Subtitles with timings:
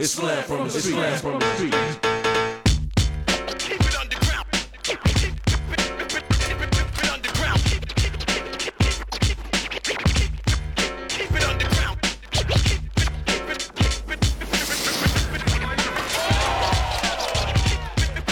[0.00, 0.94] It's slam from the street.
[0.94, 1.72] Slam from the street.
[3.58, 4.46] Keep it underground.
[4.82, 5.78] Keep it, keep it,
[6.40, 7.62] keep it underground.
[11.08, 11.98] Keep it underground.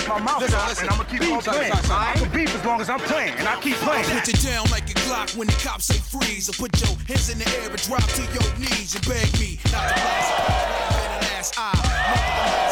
[0.09, 1.73] my mouth out, and I'ma keep on playing.
[1.73, 4.05] I can beef as long as I'm playing, and I keep playing.
[4.05, 6.49] Put you down like a Glock when the cops say freeze.
[6.49, 9.61] Or put your hands in the air and drop to your knees and beg me
[9.71, 10.72] not to blast.
[11.43, 11.75] Ass eye.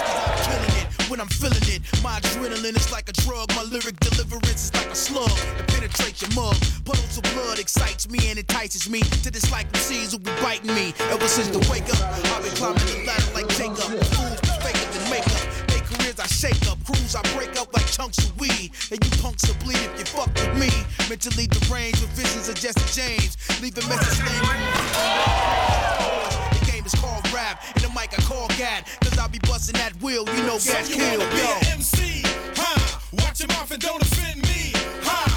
[0.06, 1.82] Cause I'm it when I'm feeling it.
[2.04, 3.50] My adrenaline is like a drug.
[3.56, 6.54] My lyric deliverance is like a slug that penetrates your mug.
[6.84, 10.72] Puddles of blood excites me and entices me to dislike the seeds who be biting
[10.72, 10.94] me.
[11.10, 11.98] Ever since the wake up,
[12.30, 13.90] I've been climbing the ladder like Jacob.
[13.90, 15.42] Fools be faker than makeup.
[15.74, 18.70] Make careers I shake up, crews I break up like chunks of weed.
[18.94, 20.70] And you punks will bleed if you fuck with me.
[21.10, 23.34] Mentally deranged with visions of Jesse James.
[23.58, 24.22] Leaving message
[27.92, 28.84] the mic I call God.
[29.00, 31.20] Cause I be busting that wheel, you know gas you kill.
[31.20, 31.72] be Yo.
[31.72, 32.22] MC,
[32.56, 32.98] huh?
[33.12, 35.29] Watch your mouth and don't offend me, huh?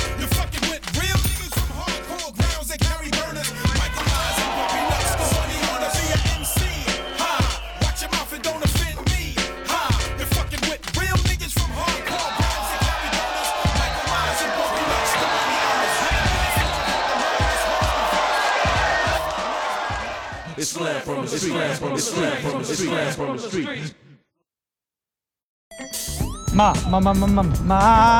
[20.73, 21.51] Slam from the street.
[21.51, 22.17] Slam from the street.
[22.17, 22.89] Slam from the street.
[22.89, 23.95] Slam from the street.
[26.55, 27.55] まあまあまあまあまあまあ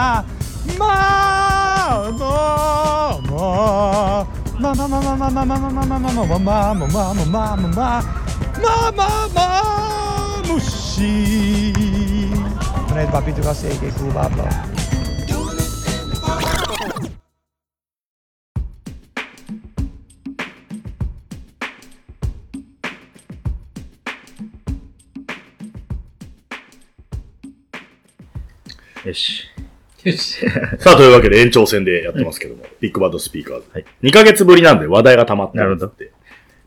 [0.04, 0.48] まあ
[1.96, 2.48] ま
[5.14, 5.58] あまあ
[6.14, 8.24] まあまあまあまあま
[29.06, 29.44] よし。
[30.04, 30.40] よし。
[30.80, 33.66] さあ、というわけで延長戦でやってますけども、ビッグバッドスピーカーズ。
[33.74, 36.12] はい2ヶ月ぶりなんで話題が溜まってなるほどって。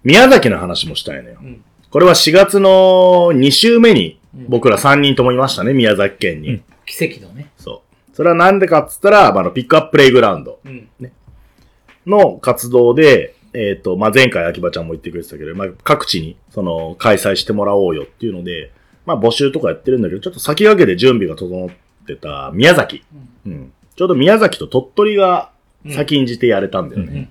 [0.05, 1.41] 宮崎の話もしたいのよ。
[1.41, 6.49] んこれは4月の2週目に僕ら3人ともいましたね、宮崎県に。
[6.51, 7.51] うん奇跡のね。
[7.57, 7.83] そ
[8.13, 8.15] う。
[8.15, 10.89] それはなんでかっつったら、まああの、ピックアッププレイグラウンドうん。
[12.07, 18.71] の活動で、えっ、と、まあ、前回秋葉ちゃんも言ってくれてたけど、まあ、各地に、その、開催してもらおうよっていうので、
[19.05, 21.69] まあ、募集とかやってるんだけど、ちょっと先駆けで準備が整っ
[22.07, 23.05] てた宮崎。
[23.47, 23.73] うん。
[23.97, 25.51] ちょうど宮崎と鳥取が
[25.91, 27.31] 先んじてやれたんだよね。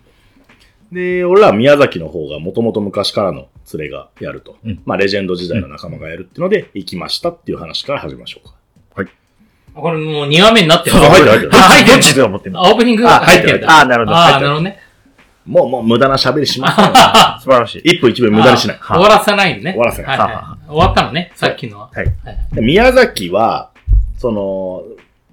[0.91, 4.57] で、俺らは宮崎の方がもともと昔からの連れがやると。
[4.63, 8.55] うんまあ、レジェンド時代の仲間がやるっていうので、行きましたっていう話から始めましょうか。
[9.75, 10.95] あこれもう2話目になってる。
[10.95, 13.69] 入ってる入ってるあ入ってるどっちで思ってんのあオープニングが入ってる。
[13.69, 14.79] あ入ってる入ってるあー入ってるなるほどね。
[15.45, 16.91] もう、もう無駄な喋りしませんよ。
[17.41, 17.81] 素晴らしい。
[17.83, 18.79] 一歩一秒無駄にしない。
[18.81, 19.71] あ 終わらせないのね。
[19.71, 21.89] 終わらせないはいはい終わったのね、さっきのは。
[21.93, 22.05] はい。
[22.05, 23.71] はいで宮崎は、
[24.17, 24.83] その、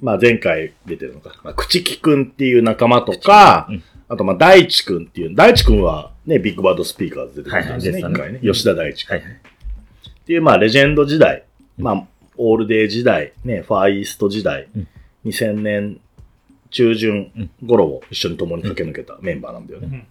[0.01, 3.83] まあ、前回出てるのか、まあ、口木くんっていう仲間とか、うん。
[4.09, 8.41] あと、まあ、大地くんっていう、大地くんはね、ビッグバッドスピーカーズ出てくるんですね、はいはい一回ね。
[8.43, 9.13] 吉田大地くん。
[9.15, 11.45] はいっていう、まあ、レジェンド時代、
[11.79, 12.07] まあ、
[12.37, 14.89] オールデイ時代、ね、ファーイースト時代、うん。
[15.27, 16.01] 2000年
[16.71, 20.07] 中旬頃を一緒に共に駆け抜けたメンバーなんだよね。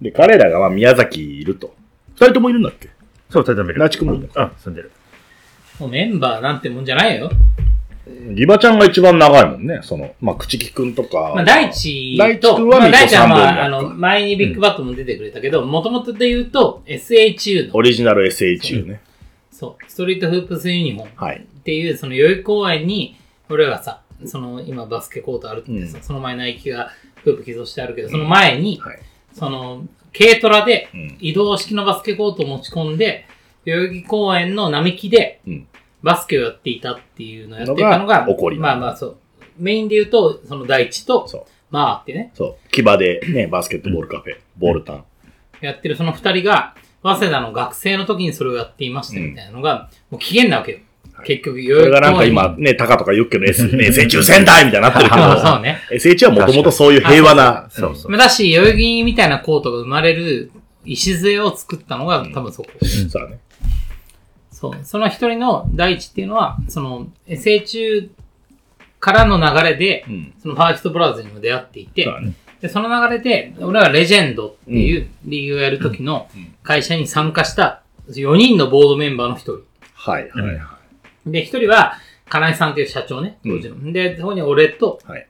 [0.00, 0.04] うん。
[0.04, 1.74] で、彼らがまあ宮崎いると。
[2.16, 2.90] 二人ともいるんだっけ？
[3.30, 3.80] そう、二人ともいる。
[3.80, 4.92] ナチ君もいるのうん、住んでる。
[5.78, 7.30] もうメンバーなんてもんじゃないよ。
[8.34, 9.80] ギバちゃんが一番長いもんね。
[9.82, 11.32] その、まあ、口木くんとか。
[11.34, 19.00] まあ、大地大地と、君はまあ、大地はまあ、あの、前にビッグバットも出てくれたけど、もともとで言うと、SHU の、オリジナル SHU ね。
[19.50, 21.38] そう、ストリートフープスユニフォームはい。
[21.38, 23.16] っていう、その代々木公園に、
[23.48, 26.90] 俺がさ、その、今バスケコートあるってさ、うんその前ナイキが
[27.24, 28.98] フープ寄贈してあるけど、その前に、はい。
[29.32, 29.84] その、
[30.16, 33.26] 軽トラでうん移動式のバスケコートを持ち込んで、
[33.66, 35.68] 代々木公園の並木でうん
[36.02, 39.16] バスケをやっていたっていうのをやっていたのが、のが起こりまあまあそう。
[39.58, 41.44] メインで言うと、その大地と、そう。
[41.70, 42.70] まあってね、そう。
[42.70, 45.04] 騎馬でね、バスケットボールカフェ、ボールタン。
[45.60, 50.78] やってるその二人が、早稲田の学生の時にそれをやっていましたみたいなのが、もう期限なわけよ。
[51.24, 55.80] 結局、代これがなんか今、ね、タカとか言うけど、S、 ね、SHU 仙台みたいになってるけあそうね。
[55.90, 58.10] ど、SHU はもともとそういう平和な、そうそう。
[58.12, 60.52] まあだし、代々木みたいなコートが生まれる
[60.84, 62.68] 礎を作ったのが多分そこ。
[63.10, 63.38] そうだね。
[64.56, 64.84] そう。
[64.84, 68.08] その一人の第一っていうのは、その、SHU
[68.98, 70.34] からの流れで、うん。
[70.38, 72.10] そのファーストブラザーズにも出会っていて、そ。
[72.62, 76.30] で、その流れで、俺はレジェンドっていうリーグをやる時の
[76.62, 79.62] 会社に参加した4人のボードメンバーの一人。
[79.92, 80.78] はい、はい、は
[81.26, 81.98] で、一人は、
[82.30, 83.92] 金井さんっていう社長ね、当時の。
[83.92, 85.08] で、そこに俺と、い。
[85.10, 85.26] はい。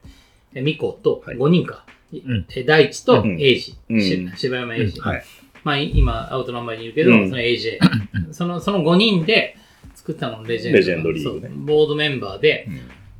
[0.53, 1.83] えミコと、はい5人か。
[2.13, 5.01] んえ大地とうんエイジ、うんし柴山エイジ。
[5.01, 5.23] はい。
[5.67, 7.29] まあ、今、アウトナンバーにいるけど、うん。
[7.29, 7.77] その AJ。
[8.31, 9.57] その、その5人で
[9.95, 10.77] 作ったのレジェンド。
[10.77, 11.49] レジェンドリーグね。
[11.49, 11.65] そう。
[11.65, 12.69] ボードメンバーで、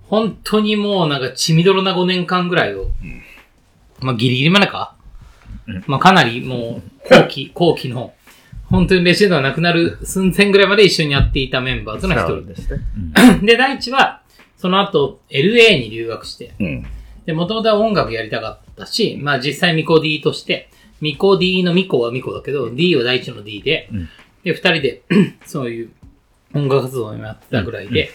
[0.04, 2.92] 本当にもうなんか血みどろな5年間ぐらいを、
[4.00, 4.96] まあギリギリまでか、
[5.88, 8.14] まあかなりもう後期、 後期の、
[8.68, 12.28] 本当にレジェンドがなくなる寸前ぐらいまで一緒にやっていたメンバーとの一人。
[12.28, 12.80] そうですね。
[13.44, 14.22] で、第一は、
[14.56, 16.86] その後、LA に留学して、うん。
[17.26, 20.70] で、もともとは音楽やりたかったし、まあ実際ミコ D として、
[21.02, 23.90] ミコ D のミコはミコだけど、D は第一の D で、
[24.44, 25.02] で、二人で、
[25.46, 25.92] そういう
[26.54, 28.10] 音楽活動をやってたぐらいで、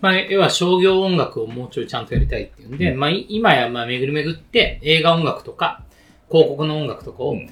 [0.00, 5.82] まあ、要は商業音楽をもうちょいちゃんとやりたいっていうんで、まあ、い今や、まあ、巡り巡って、映画音楽とか、
[6.28, 7.50] 広告の音楽とかを、うん。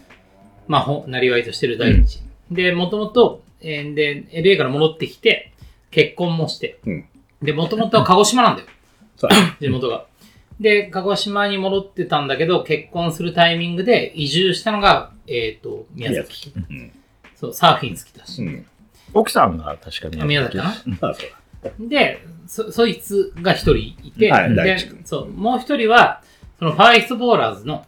[0.66, 2.22] まあ、ほ、なりわいとしてる第一。
[2.50, 5.52] で、もともと、えーで、LA から戻ってきて、
[5.90, 7.04] 結婚もして、うん。
[7.42, 8.68] で、もともとは鹿児島なんだよ。
[9.60, 10.06] 地元が。
[10.60, 16.52] で、鹿児島に戻ってたんだけど、結婚するタイミングで移住したのが、えっ、と、宮崎。
[16.54, 16.92] うん。
[17.34, 18.42] そう、サーフィン好きだし。
[18.42, 18.66] うん。
[19.12, 20.22] 奥さんが確かに。
[20.24, 20.70] 宮崎かな？
[21.10, 26.22] あ、そうで、そ、そいつが一人いて、はい大でそう、もう一人は、
[26.58, 27.86] そのファーイストボーラーズの。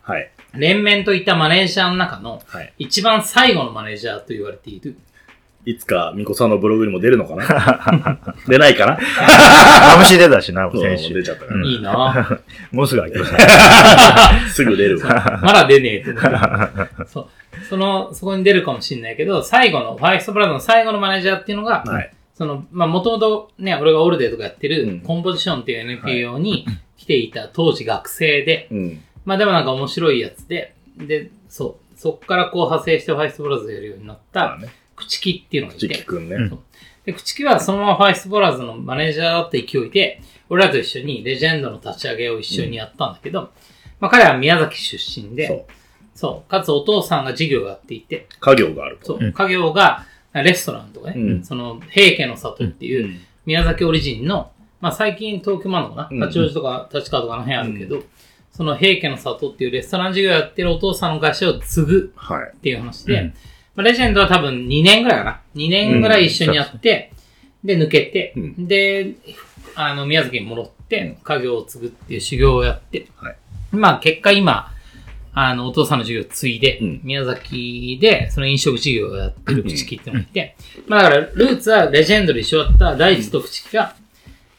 [0.54, 2.72] 連綿といったマネージャーの中のはい。
[2.78, 4.96] 一番最後のマネージャーと言われている。
[5.66, 8.20] いつか、みこさんのブログにも出るのかな？
[8.46, 8.98] 出ないかな？
[9.96, 11.24] マムシ出たしな、そう先週出。
[11.24, 11.66] ちゃったから。
[11.66, 12.40] いいな
[12.70, 13.24] もうすぐ開けま
[14.46, 14.54] す。
[14.54, 15.40] すぐ出るわ。
[15.42, 16.14] まだ出ねえって。
[17.08, 17.28] そう。
[17.68, 22.12] その、そこに出るかもしれないけど、最後の、ファーイストブラザーの最後のマネージャーっていうのが、はい。
[22.34, 26.64] その、まあ、もともとね、俺がオールデーとかやってる、うんコンポジションっていう NPO に
[26.96, 29.00] 来ていた当時学生で、うん。
[29.24, 34.68] まあでもなんか面白いやつで、で、そう、そっからこう派生してファイストブラザーズやるようになった、まあね。
[34.96, 36.36] 口木っていうのがいちきて、くんね。
[37.04, 43.50] で、口木はそのままファイストブラザーズのマネージャーだった勢いで、俺らと一緒にレジェンドの立ち上げを一緒にやったんだけど、
[44.00, 45.64] まあ彼は宮崎出身で、そう。
[46.14, 49.18] そう、かつお父さんが事業をやっていて、家業があると。
[49.18, 51.44] そう、家業がレストランとかね、うん。
[51.44, 53.20] その平家の里っていう、うん。
[53.44, 54.50] 宮崎オリジンの、
[54.80, 56.18] まあ最近東京もあるのかうん。
[56.18, 58.02] な、八王子とか立川とかあの辺あるけど、
[58.50, 62.52] その平家の里っていうレストラン事業やってるお父さんの会社を継ぐはい。
[62.54, 63.32] っていう話で、
[63.76, 65.40] まあ、レジェンドは多分2年ぐらいかな。
[65.54, 67.12] 2年ぐらい一緒にやって、
[67.62, 69.14] で、抜けて、うんで、
[69.74, 73.36] あの、宮崎に戻って、家業を継ぐっていう修行をやって、はい
[73.72, 74.72] まあ結果今、
[75.34, 80.56] あの、お父さんの事業を継いで、うん宮崎で、その飲食事業をやってる口木ってのがいて、
[80.86, 83.94] まあだから、ルーツはレジェンドで一緒だった大地と口木が、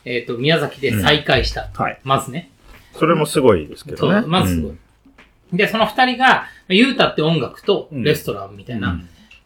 [0.06, 1.70] えっ、と、宮崎で再会した。
[1.74, 2.00] はい。
[2.04, 2.52] まずね。
[2.94, 4.20] それもすごいですけそどね。
[4.20, 4.72] う、まずすごい。
[4.72, 5.58] うん。
[5.58, 9.02] で、その二人が、ユータって音楽とレストランみたいな、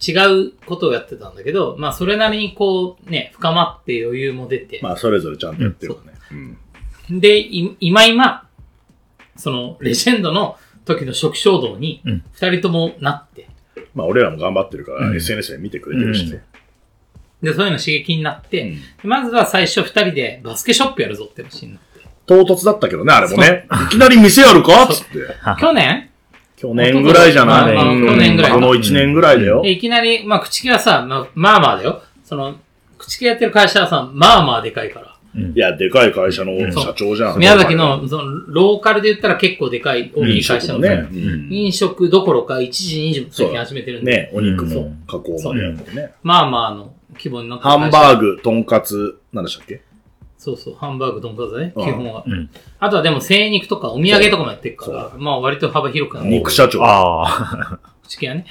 [0.05, 0.13] 違
[0.47, 6.13] うことをやってたんだけど、まあそれなりにこう、ね、深まって余裕も出て、まあ、それぞれちゃんとやってるわね。
[7.09, 7.13] う。
[7.13, 7.19] ん。
[7.19, 8.47] で、い今今、
[9.35, 13.47] その、レジェンドの時の初期衝動にうん、二人ともなって、
[13.93, 15.15] まあ、俺らも頑張ってるから、うん。
[15.15, 16.43] SNS で見てくれてるしね。
[17.41, 18.75] で、そういうの刺激になって、うん。
[18.75, 22.01] でまずは最初二人でバスケショップやるぞって話になって。
[22.27, 23.67] 唐突だったけどね、あれもね。
[23.87, 24.87] いきなり店やるか？
[24.87, 25.19] つって。
[25.59, 26.10] 去年？
[26.61, 27.75] 去年ぐらいじゃない？
[27.75, 28.05] まあまあうん。
[28.05, 28.51] 去年ぐらい。
[28.51, 29.61] この1年ぐらいだよ。
[29.63, 29.71] で。
[29.71, 32.03] いきなり、まあ口木はさ、まあまあまあだよ。
[32.23, 32.55] その、
[32.99, 35.07] 口木やってる会社はさ、まあまあでかいから。
[35.33, 37.39] いや、でかい会社の社長じゃん。
[37.39, 40.89] 宮崎の、その、ローカルで言ったら結構でかい、大きい会社のね。
[40.89, 41.47] ね、うん。
[41.51, 45.03] 飲食どころか1時2時も最近始めてるんで、ね、お肉もうん。
[45.07, 46.11] 加工までやってね。
[46.21, 49.81] まあまあの規模になってるハンバーグ、とんかつ、なんでしたっけ？
[50.43, 52.23] そうそう、ハンバーグ、とんかつね、うん基本は。
[52.25, 56.83] うんあとはでも精肉とかお土産とかもやってるから、まあ割と幅広くなる肉社長。
[56.83, 57.79] ああ。
[58.01, 58.47] 口木はね。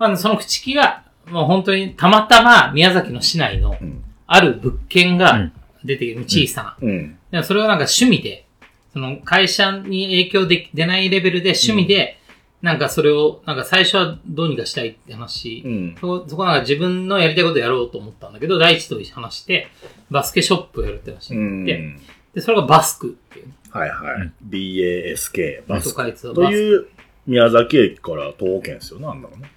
[0.00, 5.52] まあその口木が、もう本当にたまたま宮崎の市内のんある物件がうん
[5.84, 6.76] 出てきる、小さな。
[6.82, 7.16] うん。
[7.30, 8.44] でもそれはなんか趣味で、
[8.92, 12.18] その会社に影響で出ないレベルで趣味で、
[12.66, 15.94] なんかそれを、なんか最初はどうにかしたいって話、うん。
[16.00, 19.68] そこ、そこなんか自分のやりたいことやろうと思ったんだけど、大地と話して、
[20.10, 22.00] バスケショップをやるって話うになって、ん。
[22.34, 23.52] で、それがバスクっていうね。
[23.70, 24.32] はいはい。
[24.48, 26.58] BASK、バスとかいつはとバスク。
[26.58, 26.86] いう
[27.28, 28.98] 宮崎駅から徒歩圏ですよ。
[28.98, 29.48] なんだろうね。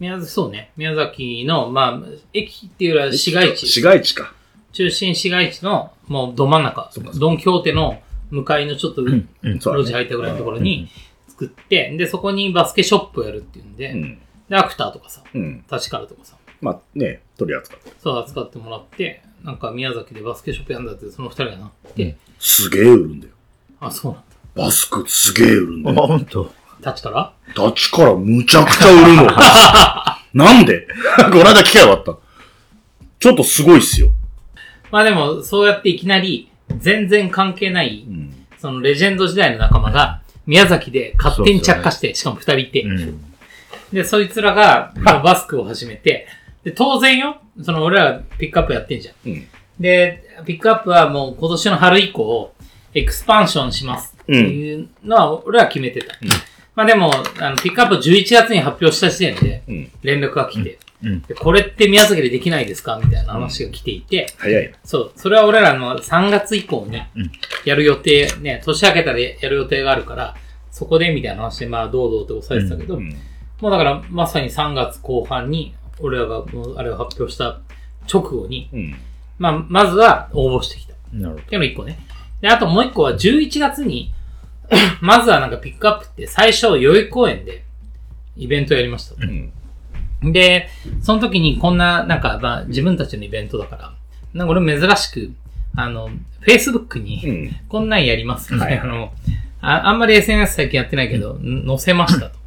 [0.00, 0.72] 宮崎、そうね。
[0.78, 3.66] 宮崎の、まあ、駅っていうよりは市街地。
[3.66, 4.32] 市街地か。
[4.72, 6.90] 中心市街地の、もうど真ん中。
[7.18, 10.88] ドンキョーテの向かいのちょっと、路地入ったぐらいのところに
[11.36, 14.18] 作って、で、そこにバスケショップをやるっていうんで、うん。
[14.48, 15.64] で、アクターとかさ、うん。
[15.70, 17.92] 立川とかさ、まあね、取り扱って。
[17.98, 23.34] そう扱ってもらって、なんか宮崎でバスケショップやんだって、その二人がなって、すげえ売るんだよ。
[23.80, 24.22] あ、そうなん
[24.54, 26.06] バスクすげえ売るんだあ、よ。
[26.06, 26.50] ほんと。
[26.80, 26.90] だ。
[26.90, 29.26] 立ちから立ちからむちゃくちゃ売るの。
[30.32, 30.86] なんで？
[31.16, 32.16] この間機会はあった。
[33.18, 34.10] ちょっとすごいっすよ。
[34.90, 38.46] まあでも、そうやっていきなり、全然関係ない、うん。
[38.58, 43.24] そのレジェンド時代の仲間が、宮崎で勝手に着火して、しかも二人いて、うん。
[43.92, 45.22] で、そいつらが、まあ。
[45.22, 46.26] バスクを始めて、
[46.64, 49.14] で、当然よ、その俺らピックアップやってんじゃん。
[49.30, 49.46] うん。
[49.78, 52.52] で、ピックアップはもう今年の春以降、
[52.94, 54.16] エクスパンションします。
[54.22, 56.14] っていうのは俺は決めてた。
[56.74, 57.10] まあでも、
[57.40, 63.00] あの、ピックアップを11月に発表した時点でうん、連絡が来て、うんでこれって宮崎でできないですか？
[63.02, 64.76] みたいな話が来ていて、早いな。
[64.84, 67.00] そう、それは俺らの3月以降に
[67.64, 70.36] やる予定、ね、年明けたらやる予定があるから、
[70.70, 73.14] そこでみたいな話で、まあ、どうどうって抑えてたけど、うん
[73.60, 77.58] もうだから、まさに3月後半に、俺らがもうあれを発表した
[78.12, 78.94] 直後に、うん。
[79.38, 80.92] まあ、まずは応募してきた。
[80.92, 81.98] っなるほていうの1個ね。
[82.42, 84.12] で、あともう1個は11月に、
[85.00, 87.64] まずはなんかピックアップって最初、代々木公園で
[88.36, 89.26] イベントやりましたと。
[89.26, 89.50] ん
[90.22, 90.68] で、
[91.02, 93.94] その時にこんな、なんか、まあ、自分たちのイベントだから、
[94.34, 95.32] なんか俺珍しく、
[95.76, 96.10] あの、
[96.46, 97.56] Facebook に、うん。
[97.68, 99.10] こんなんやりますみたいなのを、
[99.60, 102.38] ああんまり SNS 最近やってないけど、ん載せましたと。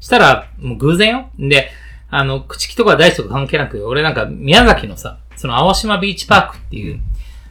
[0.00, 1.30] したら、もう偶然よ。
[1.38, 1.70] で、
[2.10, 7.00] あの、口木とか大地とか関係なく、俺なんか宮崎のさ、その青島ビーチパークっていう、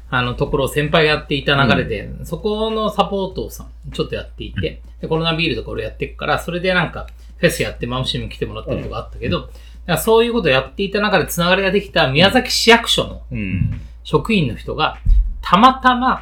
[0.10, 7.08] あのところを先輩がやっていた流れで、そこのサポートをさ、ちょっとやっていて、で、コロナビールとか俺やってくから、それでなんか、
[7.50, 9.52] フェスやってマムシにも来てもらったりとかあったけど、だか
[9.88, 13.82] らそういうことをやっていた中でつながりができた宮崎市役所のうん。
[14.04, 14.98] 職員の人が、
[15.42, 16.22] たまたま、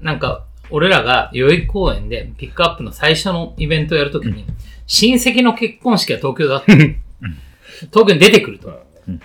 [0.00, 4.44] なんか、俺らが代々木公園でピックアップの最初のイベントをやるときに、
[4.86, 6.72] 親戚の結婚式が東京だった。
[6.72, 8.84] 東京に出てくると。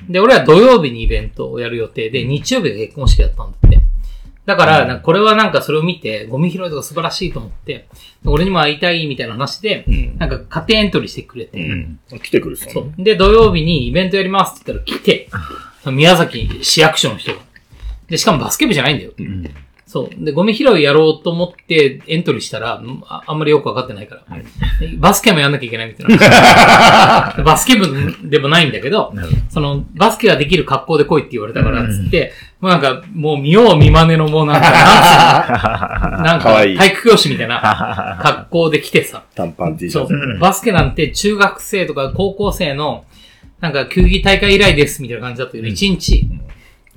[0.09, 3.79] で、俺は土曜日にイベントをやる予定で、日曜日が結婚式だったんだって。
[4.45, 7.87] だから、これはなんかそれを見て、ゴミ拾いとか素晴らしいと思って、
[8.25, 11.99] 俺にも会いたいみたいな話で、んなんか家庭エントリーしてくれて、うん。
[12.21, 12.55] 来てくる。
[12.55, 12.93] そう。
[12.97, 15.29] で、土曜日にイベントやりますって言ったら来て、
[15.91, 17.39] 宮崎市役所の人が。
[18.07, 19.13] で、しかもバスケ部じゃないんだよ。
[19.95, 20.25] そう。
[20.25, 24.37] で、ゴミ拾いやろうと思ってエントリーしたら、んああんまりよくわかってないから。
[24.81, 27.33] でバスケもやんなきゃいけないみたいな。
[27.45, 27.87] バスケ部
[28.29, 29.13] でもないんだけど、
[29.47, 39.23] その、バスケができる格好で来いって言われたから、つって、もうなんか、もう見よう見まねのもうなんか、 なんか、体育教師みたいな 格好で来てさ。
[39.33, 40.39] 短パン T シそうャツ。。
[40.41, 43.05] バスケなんて中学生とか高校生の、
[43.61, 46.27] なんか球技大会以来ですみたいな感じだったけど、一、日、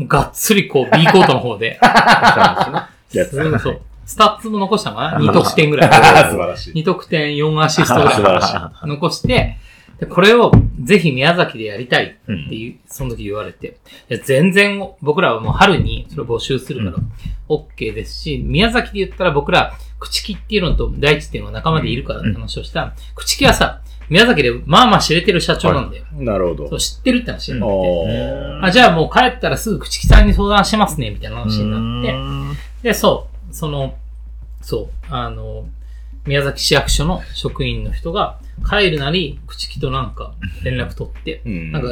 [0.00, 1.78] がっつりこう B コートの方で、
[3.12, 3.30] やつ。
[3.36, 3.80] そうそう。
[4.06, 5.90] スタッツも残したのかな ?2 得点ぐらい。
[5.92, 6.74] 素晴らしい。
[6.74, 8.14] 2得点4アシストぐらい。
[8.16, 9.58] 素晴らし残して、
[9.98, 10.52] で、これを
[10.82, 13.78] ぜひ宮崎でやりたいっていう、その時言われて、
[14.24, 17.04] 全然僕らはもう春にそれを募集するから、
[17.48, 26.04] OK ですし、宮崎で言ったら僕ら、口木っていうのと大地っていうのが仲間でいるからって話をしたら、口木はさ、宮崎でまあまあ知れてる社長なんだよ。
[26.12, 26.78] なるほどそう。
[26.78, 33.94] 知ってるって話になって、あ、じゃあもう帰ったらすぐ口木さんに相談しますね、みたいな話になって、で、そう、その、
[34.62, 35.66] そう、あの、
[36.26, 38.38] 宮崎市役所の職員の人が、
[38.68, 41.88] 帰るなり、口木となんか連絡取って、うんなんか、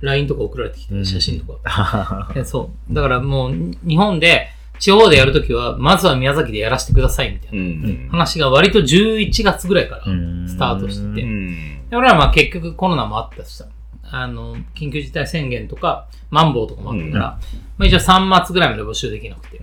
[0.00, 2.30] LINE とか送られてきて、写真とか。
[2.34, 2.94] でそう。
[2.94, 3.54] だからもう、
[3.86, 8.08] 日本で、地方でやるときは、まずは宮崎でやらせてください、みたいなうん。
[8.10, 11.88] 話が割と11月ぐらいからんスタートしてて、うん。
[11.90, 13.66] で俺らはまあ結局コロナもあったしさ、
[14.10, 17.24] あの、緊急事態宣言とか、マンボウとかもあったから、
[17.78, 19.60] まあ一応3末ぐらいまで募集できなくて。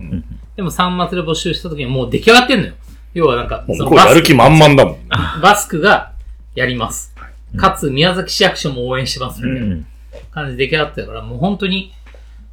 [0.56, 2.74] でも3末で募集した時にもう出来上がってんのよ。
[3.14, 4.96] 要はなんか、もうそのバス向こうやる気満々だもん。
[5.42, 6.12] バスクが
[6.54, 7.14] やります。
[7.56, 9.76] かつ、宮崎市役所も応援します、みたいな
[10.30, 11.92] 感じで出来上がってたから、もう本当に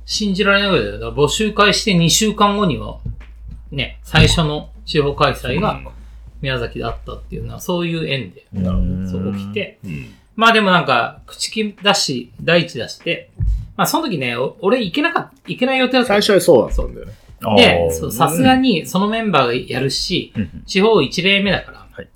[0.09, 0.99] 信じられないぐらいだよ。
[0.99, 2.97] だから募集開始して2週間後には、
[3.71, 5.79] ね、最初の地方開催が
[6.41, 8.47] 宮崎だったっていうのは、そういう縁で、
[9.07, 10.07] そう起きて、うん。
[10.35, 13.29] まあでもなんか、口木だし、大地出して、
[13.77, 17.13] まあその時ね、お俺行けなかった、行けない予定だった最初はそうだったんだよね。
[17.55, 20.33] で、さすがにそのメンバーがやるし、
[20.65, 22.07] 地方一例目だから、はい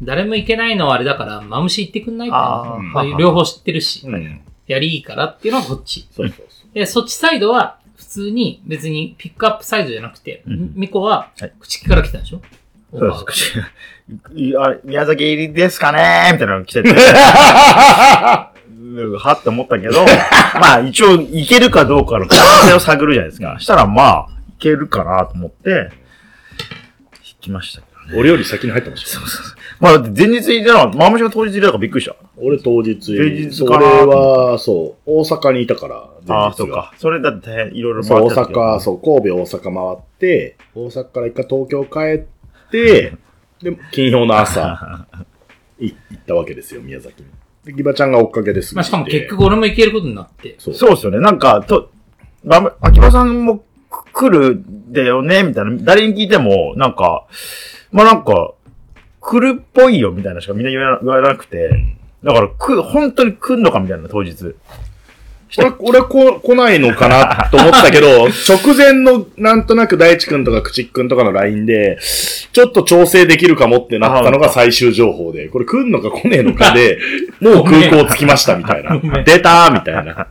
[0.00, 4.42] 誰も行けないのはあれだから、マムシ行ってくんないって両方知ってるし、うん。
[4.68, 6.06] やりいいからっていうのはこっち。
[6.12, 6.57] そうそうそう。
[6.78, 12.40] で、そっちサイドは、普通に別にピックアップサイドじゃなくて、んミコははい、口木から来たんでしょ？
[12.92, 13.58] そうです。
[14.34, 16.30] いあ宮崎入りですかね？
[16.32, 16.90] みたいなのが来てて。
[16.90, 16.92] う
[19.12, 20.04] んはって思ったけど、
[20.60, 23.56] まあ一応いけるかどうかの可能性を探るじゃないですか。
[23.58, 25.90] したらまあ、いけるかなと思って、
[27.24, 27.82] 引きました。
[28.16, 29.26] 俺より先に入ってましたよ。
[29.80, 32.16] まあだって前日入れたのは、マムシが当日入れたからびっくりした。
[32.36, 36.94] 俺当日、平日そかなれは、そう、大阪にいたから、前ああ、日がそうか。
[36.98, 38.54] それだって大変いろいろそう、大回ってたけ？
[38.54, 43.12] ど阪、そう、神戸、大阪回って、大阪から一回東京帰って、
[43.62, 45.06] で、金曜の朝、
[45.80, 47.28] い行ったわけですよ、宮崎に。
[47.64, 48.74] で、ギバちゃんが追っかけです。
[48.74, 50.74] まあしかも結局俺も行けることになって、そう。
[50.74, 51.20] そうですよね。
[51.20, 51.90] なんか、と、
[52.44, 53.64] まむ秋葉さんも
[54.12, 55.42] 来るんだよね？
[55.42, 55.72] みたいな。
[55.80, 57.26] 誰に聞いても、なんか、
[57.92, 58.52] まあなんか、
[59.20, 61.70] 来るっぽいよみたいなしかみんな言わな言わなくて、
[62.24, 64.54] だから、く、本当に来んのかみたいな、当日。
[65.56, 71.98] 俺、俺こ、来ないのかなと思ったけど、 直前の、なんとなく大地くんとか口くんとかの LINE で、
[72.52, 76.98] ちょっと調整できるかもってなったのが最終情報で、これ来んのか来ねえのかで、
[77.40, 79.00] もう空港着きましたみたいな。
[79.24, 80.26] 出たみたいな。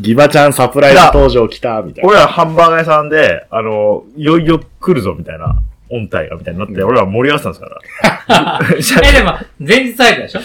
[0.00, 2.10] ギバちゃんサプライズ登場来たみたいな。
[2.10, 5.56] 俺らハンバーガー屋さんで、あの、いよいよ来るぞみたいな、
[5.92, 7.78] 音体がみたいになって、俺ら盛り上がってたんで
[8.18, 8.60] すから。
[9.08, 10.40] え、でも、前日入ったでしょ？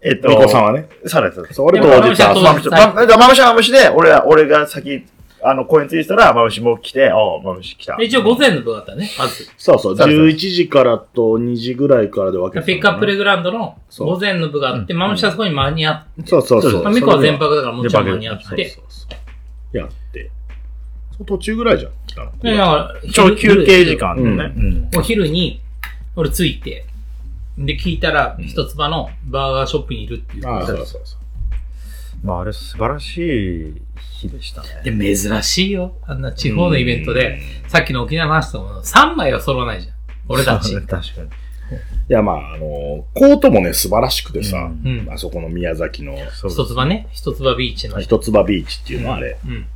[0.00, 0.86] えっと、ニコさんはね。
[1.06, 1.54] そうです。
[1.54, 5.04] そう俺でも当日は当日マムシ、ま、マムシはマムシで、俺ら、俺が先、
[5.42, 7.96] あの、公園ついてたら、マムシも来て、ああ、マムシ来た。
[7.96, 9.48] で一応午前の部だったね、まず。
[9.56, 16.82] そうそう、そうです11時からと2時ぐらいからで分けてピックアップレグラウンドの午前の部があって、マムシはそこに間に合って、そうそうそう。
[16.82, 18.76] まあ、ミコは全泊だからもちろん間に合っ全て、
[19.72, 20.30] やって。
[21.26, 22.38] 途中ぐらいじゃん、来たの。
[22.38, 24.30] で、だから、ちょう休憩時間でね。
[24.56, 25.60] うんうんお昼に、
[26.16, 26.86] 俺着いて、
[27.58, 30.48] で、聞いたら、一つ葉のバーガーショップにいるっていう。
[30.48, 31.16] ああ、そうそうそ
[32.22, 32.26] う。
[32.26, 34.68] まあ、あれ素晴らしい日でしたね。
[34.84, 35.94] で、珍しいよ。
[36.06, 39.94] あんな地方のイベントで、さっきの沖縄の話とも3枚は揃わないじゃん。
[40.28, 41.28] 俺たち 確かに。
[42.08, 45.08] いや、まあ、あの、コートもね、素晴らしくてさ、うん。
[45.10, 46.16] あそこの宮崎の
[46.48, 47.08] 一つ葉ね。
[47.12, 48.00] 一つ葉ビーチの。
[48.00, 49.66] 一つ葉ビーチっていうのはあれ、うん。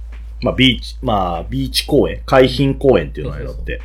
[0.42, 3.80] まあ、ビーチ、まあ、ビーチ公園、海浜公園っていうのがあるって。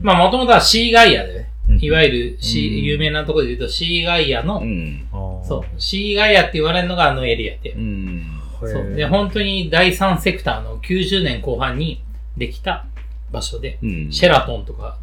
[0.00, 1.38] まあ、もともとはシーガイアでね。
[1.40, 1.48] うん
[1.80, 5.06] いわゆるシー、有名なところで言うとシーガイアの、うん。
[5.46, 7.78] そう、シーガイアって言われるのがあのエリアでう。
[7.78, 8.24] ん。
[8.60, 8.94] そう。
[8.94, 12.02] で、本当に第三セクターの90年後半に
[12.38, 12.86] できた
[13.30, 14.10] 場所で、うん。
[14.10, 14.96] シェラトンとか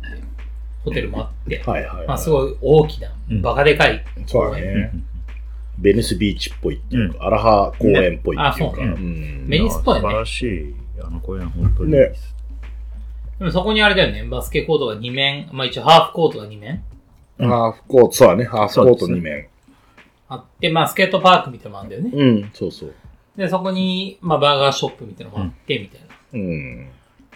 [0.83, 2.07] ホテルもあって、はいはい、はい。
[2.07, 4.91] まあすごい大きな、うんバカでかいそうだね。
[5.77, 8.77] ベニスビーチっぽいっていうか、アラハ公園っぽいっていうか。
[8.77, 10.75] ねあそううんベニスっぽいね素晴らしい。
[11.01, 11.91] あの公園、本当に。
[11.91, 12.13] ね
[13.39, 16.83] でもそこにあれだよね、バスケコートが2面、まあ一応ハーフコートが2面
[17.37, 18.45] ハーフコート、そうだね。
[18.45, 19.47] ハーフコート2面。
[20.29, 22.31] あって、まあスケートパークみたいなのもあるんだよね。
[22.41, 22.93] うん、そうそう。
[23.35, 26.07] で、そこに、まあバーガーショップみたいなのもあって、みたいな。
[26.33, 26.87] うん。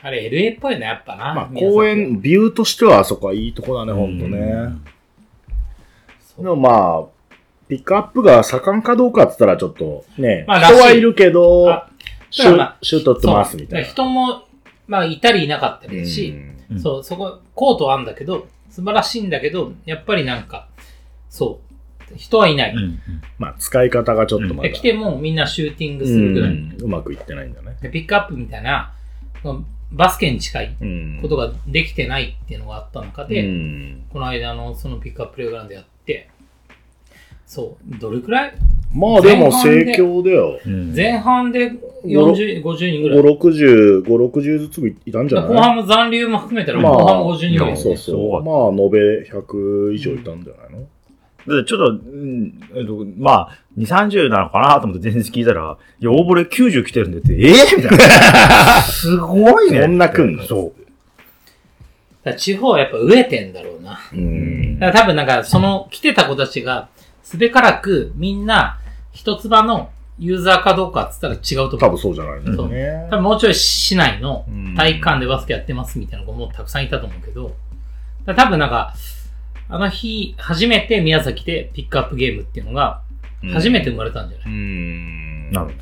[0.01, 1.33] あれ LA っぽいね、やっぱな。
[1.33, 4.39] まあ、公園、ビューとしてはあそこはいいとこだね、ほんとね。
[6.37, 7.19] でもまあ、
[7.67, 11.83] ピックアップが盛んかどうかって言ったらちょっとね、まあ人はいるけど
[12.37, 13.87] だからまあシュートってますみたいな。
[13.87, 14.43] 人も、
[14.87, 16.33] まあいたりいなかったりだし、う
[16.75, 20.67] んそう、そこ、コートはあるんだけど、素晴らしいんだけど、やっぱりなんか、
[21.29, 21.59] そ
[22.13, 22.73] う、人はいない。
[22.73, 22.99] うん。
[23.37, 24.69] まあ、使い方がちょっとまだ。
[24.69, 26.51] で、来てもみんなシューティングすうるぐらい。
[26.51, 27.77] ん、うまくいってないんだね。
[27.81, 28.93] で、ピックアップみたいな、
[29.91, 31.19] バスケに近いうん。
[31.21, 34.05] ことができてないっていうのがあった中で、うん。
[34.11, 36.29] この間のそのピックアッププレイグラウンドやって、
[37.49, 38.53] そう、どれくらい？
[38.93, 40.59] まあでも前半で盛況だよ。
[40.65, 41.71] うん前半で
[42.05, 43.19] 40、50人ぐらい。
[43.19, 45.49] 5、60、5、60ずついたんじゃない？
[45.49, 47.77] 後半も残留も含めたら、まあ後半も50人ぐらい。
[47.77, 48.43] そうそう。
[48.43, 50.79] まあ、延べ100以上いたんじゃない
[51.47, 58.81] の、でちょっと、うんえっと、まあ、2、30なのかなと思って全然聞いたら、いや、大ボレ90来てるんでって、ええみたいな。
[58.85, 59.81] すごいね。
[59.81, 60.43] そんな来んの？
[60.43, 60.71] そ
[62.25, 62.33] う。
[62.37, 63.97] 地方はやっぱ飢えてんだろうな。
[64.13, 64.77] うん。
[64.77, 66.89] だから多分なんか、その来てた子たちが、
[67.29, 68.79] すべからくみんな、
[69.11, 71.79] 一つ葉のユーザーかどうかって言ったら違うと思う。
[71.79, 73.07] 多分そうじゃないのね。
[73.11, 77.55] 多分もうちょい市内のうん体育館でバスケやってますみたいな子もたくさんいたと思うけど、
[78.25, 78.95] 多分なんか、
[79.69, 83.03] あの日、初めて宮崎でピックアップゲームっていうのが、
[83.53, 85.51] 初めて生まれたんじゃない、うん。
[85.51, 85.75] なる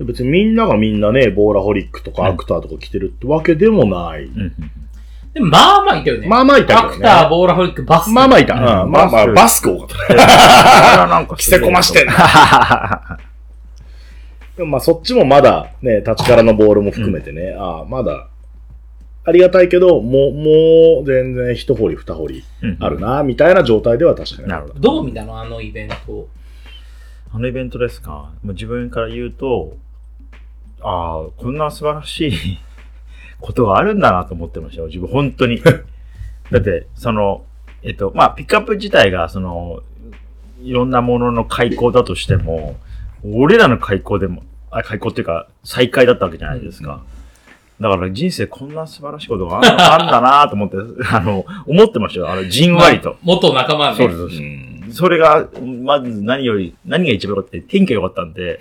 [0.00, 4.26] ほ別にみんながみんなね、ボーラホリックとかアクターとか来てるってわけでもない。
[4.26, 4.40] ど。
[4.40, 4.52] うん。
[5.32, 6.26] でもまあまあいたよね。
[6.26, 8.10] まあまあいたけどねアクター、ボーラホリック、バス。
[8.10, 8.54] まあまあいた。
[8.54, 9.94] うんうんまあまあ、バスク多かった。
[9.96, 13.18] それはなんか、着せ込ましてんな。
[14.56, 18.28] でもまあそっちもまだね、立ちからのボールも含めてね、ああ、まだ、
[19.24, 24.48] ありがたいけど、もう、もう全然一掘り二掘りうんあるな、みたいな状態では確かに。
[24.48, 24.80] なるほど。
[24.80, 26.28] どう見たのあのイベント。
[27.32, 29.76] あのイベントですかもう自分から言うと、
[30.82, 32.58] ああ、こんな素晴らしい
[33.40, 34.88] ことがあるんだなと思ってましたよ。
[34.88, 35.60] 自分、本当に。
[36.50, 37.44] だって、その、
[37.82, 39.82] えっと、まあ、ピックアップ自体が、その、
[40.62, 42.76] いろんなものの開口だとしても、
[43.24, 47.00] 俺らの開口でも、あ、開口っていうか、再開だったわけじゃないですか。
[47.80, 50.76] だから人生こんな素晴らしいことがあんあんだなと思って、
[51.10, 52.30] あの、思ってましたよ。
[52.30, 53.16] あの、じんわりと。
[53.22, 53.96] 元仲間ね。
[53.96, 54.42] そうですそうです。
[54.42, 55.48] うんそれが、
[55.84, 58.60] まず何より、何が一番良かったって天気が良かったんで、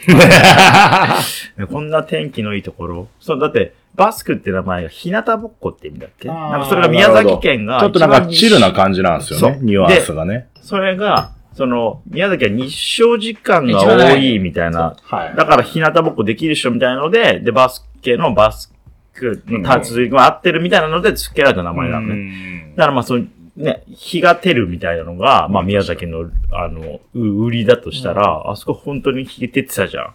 [1.72, 3.08] こんな天気のいいところ。
[3.20, 6.28] そう、だって、バスクって名前が日向ぼっこって意味だっけ？
[6.28, 10.48] なんかそれが宮崎県がちょっとなんかチルな感じなんですよねニュアンスがね。
[10.62, 14.96] それが、その、宮崎は日照時間が多いみたいな。
[15.02, 15.36] はい。
[15.36, 18.72] だから日向ぼっこできる人みたいなので、で、バスケのバス
[19.14, 22.74] クの立つが合ってるみたいなので付けられた名前なのね。
[22.78, 23.26] だからまあその、
[23.58, 30.14] ね、日が照るみたいなのが、まあ宮崎の、あの、う売りだとしたら、あそこ本当に日照ってたじゃ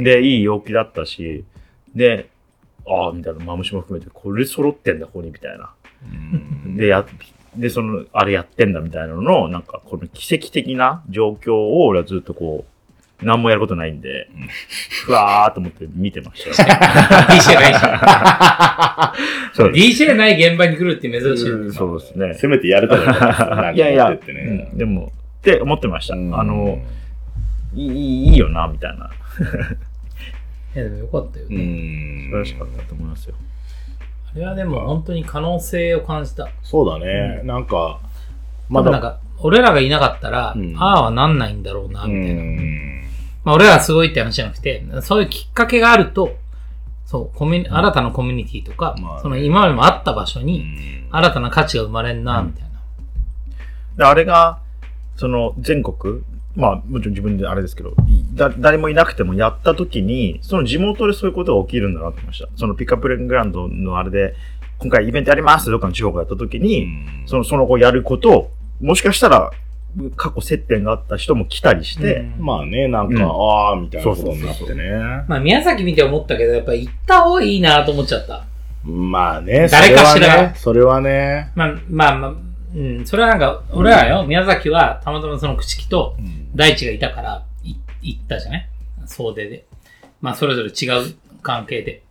[0.00, 0.02] ん。
[0.02, 1.44] で、いい陽気だったし、
[1.94, 2.30] で、
[2.86, 5.70] ああ、みたいな、マムシも含めて、これ揃ってんだ、ここに、みたいな。
[6.76, 7.04] で、や、
[7.56, 12.72] で、その、あれやってんだ、みたいなのの、なんか、この奇跡的な状況を、俺はずっとこう、
[13.24, 14.28] 何もやることないんで、
[15.04, 16.56] ふわーっと思って見てましたよ。
[17.30, 17.80] DJ ないし。
[19.54, 21.70] そう DJ ない現場に来るって珍しいよね。
[21.70, 22.34] そうですね。
[22.34, 26.14] せめてやれたらよかったですなんかいやいや、うんでも、って思ってました。
[26.14, 26.80] うんあの、
[27.74, 29.10] いいいいよな、みたいな。
[30.74, 31.56] いや、でもよかったようね。
[31.56, 32.24] ん。
[32.24, 33.34] 素晴らしかったと思いますよ。
[34.34, 36.48] あれはでも本当に可能性を感じた。
[36.62, 37.42] そうだね。
[37.44, 38.00] なんか、
[38.68, 42.42] まだ、なんか、俺らがいなかったら、うんああはなんないんだろうな、うみたいな。
[42.42, 43.02] ん。
[43.44, 46.36] まあ、俺らがすごいって話じゃなくて、そういうきっかけがあると、
[47.04, 52.70] そう、コミュニ、新たなコミュニティとか、まあねその今までもあった場所うに、ん新たな価値が生まれんな、みたいな。
[53.98, 54.60] であれが、
[55.16, 56.22] その全国、
[56.54, 62.48] まあもちろん自分であれですけど、いだ誰もいなくてもやった時に、その地元でそういうことが起きるんだなと思いました。
[62.56, 64.34] そのピックアップレングラウンドのあれで、
[64.78, 66.88] 今回イベントやりますってどっかの地方がやった時に、
[67.26, 69.50] その、その後やることを、もしかしたら、
[70.16, 72.44] 過去接点があった人も来たりして、うん。
[72.46, 73.30] まあね、なんか、うん。
[73.30, 74.90] ああ、みたいなことになってね。
[75.28, 78.44] まあ、宮崎見て思ったけど、やっぱ行った方がいいなと思っちゃった。
[78.84, 80.18] まあね、誰かしら。
[80.18, 82.34] それはね、それはね、まあ、まあ、まあ、
[82.74, 86.16] うん、それはなんか、俺らよ、宮崎はたまたまその口木と
[86.54, 87.51] 大地がいたから、い
[88.02, 88.68] 行ったじゃない？
[89.06, 89.64] 総出で。
[90.20, 92.02] まあ、それぞれ違う関係で。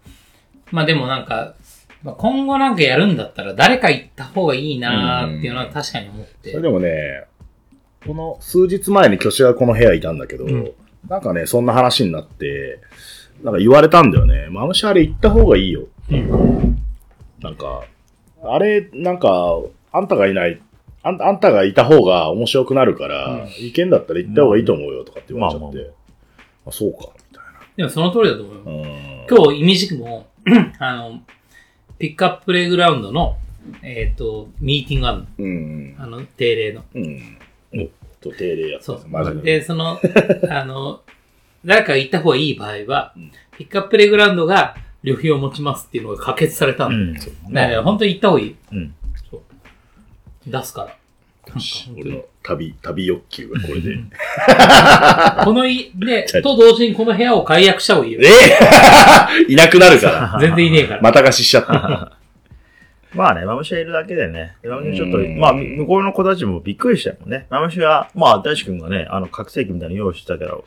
[0.71, 1.55] まあでもなんか、
[2.03, 6.51] まあ、今後なんかやるんだったら誰か行った方がいいなーっていうのは確かに思って。
[6.51, 7.25] それでもね、
[8.05, 10.71] この数日前に挙手がこの部屋いたんだけど、ん
[11.07, 12.79] なんかね、そんな話になって、
[13.43, 14.47] なんか言われたんだよね。
[14.49, 16.75] マムシあれ行った方がいいよっていう。
[17.41, 17.83] なんか、
[18.43, 19.59] あれ、なんか、
[19.91, 20.59] あんたがいない、
[21.03, 25.77] あんあんたがいた方が面白くなるから、行けんだったら行った方がいいと思うよとかって言われちゃって。
[25.77, 25.85] まあ
[26.67, 27.43] あそうか、みたい
[27.77, 29.25] でもその通りだと思うよ。
[29.29, 30.27] 今日、イミジクも、
[30.79, 31.21] あの、
[31.97, 33.37] ピックアッププレイグラウンドの、
[33.81, 35.25] えっ、と、ミーティングあるの。
[35.37, 35.95] うん。
[35.97, 36.83] あの、定例の。
[36.93, 37.37] うん。
[37.73, 37.87] おっ
[38.19, 39.07] と、定例やつそう。
[39.07, 39.59] マジで。
[39.59, 39.99] で、その、
[40.49, 41.01] あの、
[41.65, 43.13] 誰かが行った方がいい場合は、
[43.57, 47.13] ピックアッププレイグラウンドが旅費を持ちますっていうのが可決されたうん。
[47.13, 48.55] だから本当に行った方がいい。
[48.71, 48.93] うん。
[50.47, 50.97] 出すから。
[51.97, 53.97] 俺の旅、旅欲求がこれで。
[55.43, 58.27] このい、で、と同時にこの部屋を解約した方がいいよえ。
[58.27, 60.37] え いなくなるから。
[60.41, 61.01] 全然いねえから。
[61.01, 62.17] また貸ししちゃった。
[63.13, 67.45] まあね、マムシがいるだけでね、マムシちょっとう、んまあ、向こうの子たちもびっくりしたよね。
[67.49, 70.63] マムシが、まあ、大志くんがね、あの、覚醒器みたいなの用意してたけど、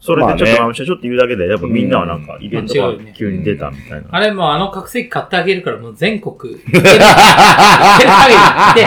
[0.00, 4.08] それでちょっまあねとちょっと言うだけで、やっぱみんなはなんか、イベントが急に出たみたいな。
[4.10, 8.80] あれもうあの覚醒器買ってあげるからもう全国、 行ける行ける限り行って、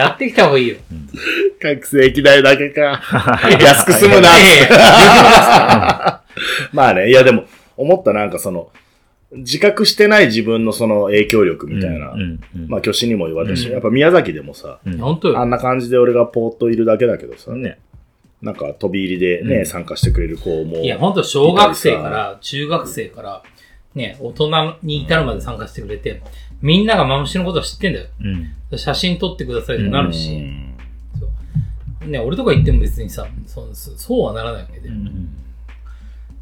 [0.00, 0.76] やってきた方がいいよ。
[1.60, 3.00] 覚醒器代だけか。
[3.60, 4.30] 安く済むな。
[6.72, 7.44] まあね、いやでも、
[7.76, 8.70] 思ったなんかその、
[9.32, 12.14] 自覚してない自分のその影響力みたいな。
[12.68, 14.80] まあ、挙手にも言われたし、やっぱ宮崎でもさ。
[15.36, 17.78] あんな感じで俺がポーっといるだけだけどさ、ね。
[18.42, 20.78] なんか飛び入りでね、うん参加してくれる子も。
[20.78, 23.42] いや、ほんと小学生から中学生から、
[23.94, 26.22] ね、大人に至るまで参加してくれて、
[26.62, 28.06] みんながマムシのことは知ってんだよ。
[28.70, 28.78] うん。
[28.78, 30.70] 写真撮ってくださいってなるし、うん
[32.10, 34.88] ね、俺とか言っても別にさ、そうそうはならないわけで。
[34.88, 34.96] やっ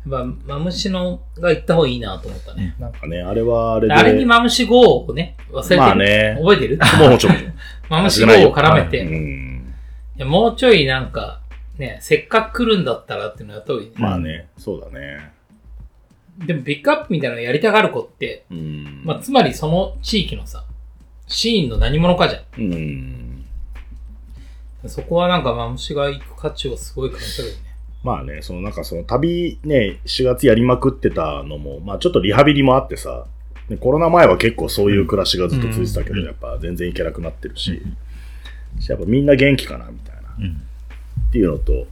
[0.08, 2.76] ぱ、マムシのが行った方がいいなと思ったね。
[2.78, 3.94] なんかね、あれはあれで。
[3.94, 5.80] あれにマムシ GO をね、忘れてる。
[5.80, 6.78] まあね覚えてる？
[6.98, 7.36] もうもちろん。
[7.90, 9.74] マムシ GO を絡めて、いうん。
[10.16, 11.40] やもうちょいなんか、
[11.78, 13.94] ね、せっかく来るんだったらっていうのやった方がいいね。
[13.98, 15.32] まあね、そうだね。
[16.44, 19.02] でもピックアップみたいなのやりたがる子って、うん。
[19.04, 20.64] まあ、つまりその地域のさ、
[21.26, 22.70] シーンの何者かじゃうん。
[22.72, 23.44] ん。
[24.86, 27.62] そこはなんかマムシが行く価値をすごい感じたけどね。
[28.02, 33.26] まあね、そのなんかその旅ね、4月やりまくってたのも、まあちょっとリハビリもあってさ、
[33.68, 37.82] ね、コロナ前は結構そういう暮らしがずっと続いてたけど、やっぱ全然行けなくなってるし、
[38.88, 40.22] やっぱみんな元気かな、みたいな。
[40.38, 40.67] うん
[41.28, 41.86] っていうのと、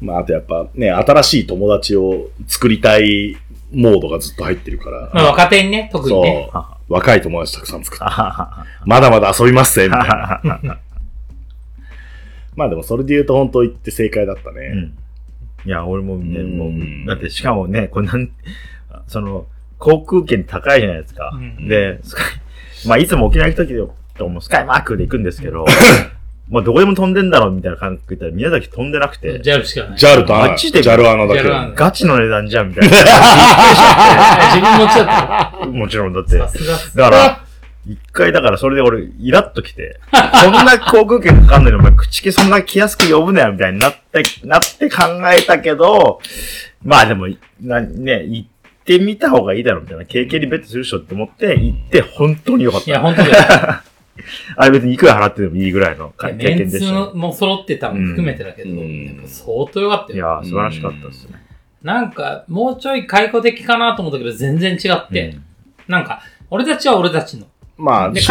[0.00, 3.36] まああとやっぱね、新しい友達を作りたい
[3.72, 6.50] モードがずっと入ってるから、まあ若手にね、特にね。
[6.52, 8.04] そう、 若い友達たくさん作って、
[8.86, 10.14] まだまだ遊びますぜ、みたいな。
[10.14, 10.40] は
[12.54, 14.66] まあでもそれで言うと本当言って正解だったね。
[14.74, 14.98] うん。
[15.64, 16.68] いや、俺もね、うんも
[17.04, 18.28] う、だってしかもね、こんなん、
[19.06, 19.46] その、
[19.78, 21.30] 航空券高いじゃないですか。
[21.34, 22.26] うんで、スカイ、
[22.88, 25.64] まあ、いつも沖縄行くときともスカイマークで行くんですけど、
[26.52, 29.98] まあ、どこでも飛んでんだろうみたいな感覚で言ったら、宮崎飛んでなくて、JAL しかない。
[29.98, 32.96] JAL とマジで JAL アナだけガチの値段じゃんみたいな。
[34.54, 35.66] 自分持ちだった。
[35.66, 36.36] もちろんだって。
[36.36, 36.94] ださすがっす。
[36.94, 37.40] から、
[37.86, 46.20] 一回だからそれで俺、イラッときて、こんな航空券かかんないのお前口気そんな気安く呼ぶなよみたいになって、 なって考えたけど、
[46.84, 47.28] まあでも、
[47.62, 48.48] な、ね、行っ
[48.84, 52.90] てみた方がいいだろうみたいな、経験にベットするでしょって思って、行って本当によかった。
[52.90, 53.80] いや、本当だよ。
[54.56, 57.10] あれ別にいくら払ってでもいいぐらいの経メンツ験でしたね。
[57.14, 60.26] も揃ってたのも含めてだけど、うんやっぱ相当良かったいよ。
[60.26, 61.42] や、素晴らしかったですね。
[61.82, 65.44] なんか、もうちょい解雇的かなと思ったけど、全然違って、うん
[65.88, 67.46] なんか、俺たちは俺たちの。
[67.76, 68.28] まあ、で、し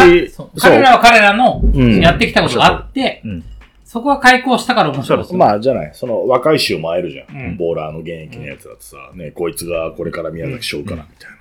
[0.58, 3.44] 彼らは彼らのんやってきたことがあって、うん
[3.84, 5.38] そこは開校したから面白いですよ。
[5.38, 5.90] まあ、じゃない。
[5.92, 11.36] その、若い衆も会えるじゃんボーラーの現役のやつだってさ、ね、こいつがこれから宮崎しようかな、みたいな。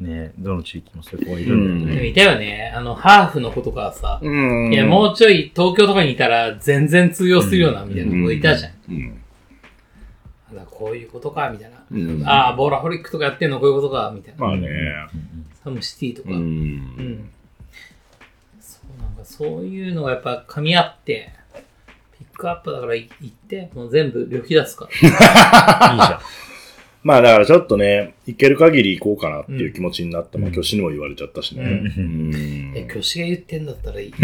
[0.00, 1.94] ねどの地域もそういう子がいるんだよね。
[1.94, 2.72] でもいたよね。
[2.74, 8.72] あの、ハーフの子とかはさ、うんいや、もうちょい東京とかにいたら全然通用するような、みたいな子いたじゃん。
[8.88, 9.22] うん。
[10.50, 11.78] だからこういうことか、みたいな。
[11.90, 14.46] うんああ、ボーラホリックとかやってんのこういうことか、みたいな。
[14.46, 14.68] まあね。
[15.64, 16.30] サムシティとか。
[16.30, 16.32] う。
[16.34, 17.30] うんん。
[18.60, 21.32] そう、なんかそういうのがやっぱ噛み合って、
[22.18, 24.90] ピックアップだからい行って、もう全部旅費出すから。
[25.92, 26.20] いいじゃん。
[27.02, 31.62] まあだからちょっとね、行ける限り行こうかなっていう気持ちになって、まあ、挙手にも言われちゃったしね。
[31.62, 32.72] うん。
[32.74, 34.14] え、挙手が言ってんだったらいい。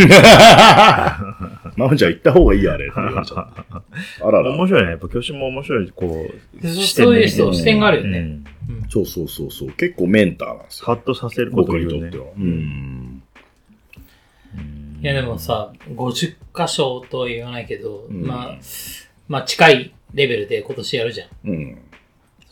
[1.77, 4.27] まあじゃあ行った方がいいよ、あれって言われちゃった。
[4.27, 4.51] あらら。
[4.51, 4.91] 面白いね。
[4.91, 8.19] やっぱ教師も面白い、こう、そう視点そういう人、ね視点があるよね。
[8.19, 8.45] うん
[8.89, 9.73] そうそうそうそう。
[9.73, 10.87] 結構メンターなんですよ。
[10.87, 12.19] ハッとさせること僕にとって。
[12.19, 12.27] は。
[12.37, 13.23] うん。
[15.01, 18.59] いやでもさ、50箇所とは言わないけど、んまあ、
[19.29, 21.29] まあ近いレベルで今年やるじゃん。
[21.45, 21.79] うん。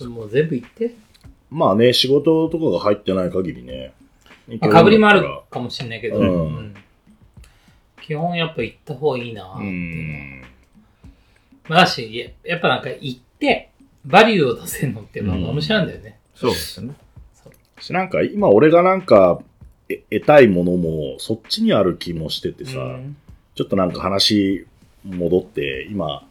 [0.03, 0.95] それもう全部行って？
[1.51, 3.93] まあね、仕事とかが入ってない限りね。
[4.49, 6.75] まあ、かぶりもあるかもしれないけど、うんうん
[8.05, 10.43] 基本やっぱ行った方がいいな、うん。
[11.69, 13.71] まあだし、ややっぱなんか行って、
[14.05, 16.19] バリューを出せるのってまあ面白いんだよね。
[16.35, 16.95] そうですよね。
[17.79, 19.41] しなんか今俺がなんか
[19.89, 23.17] え得たいものもそっちにある気もしててさ、うん
[23.55, 24.67] ちょっとなんか話
[25.05, 26.27] 戻って、今、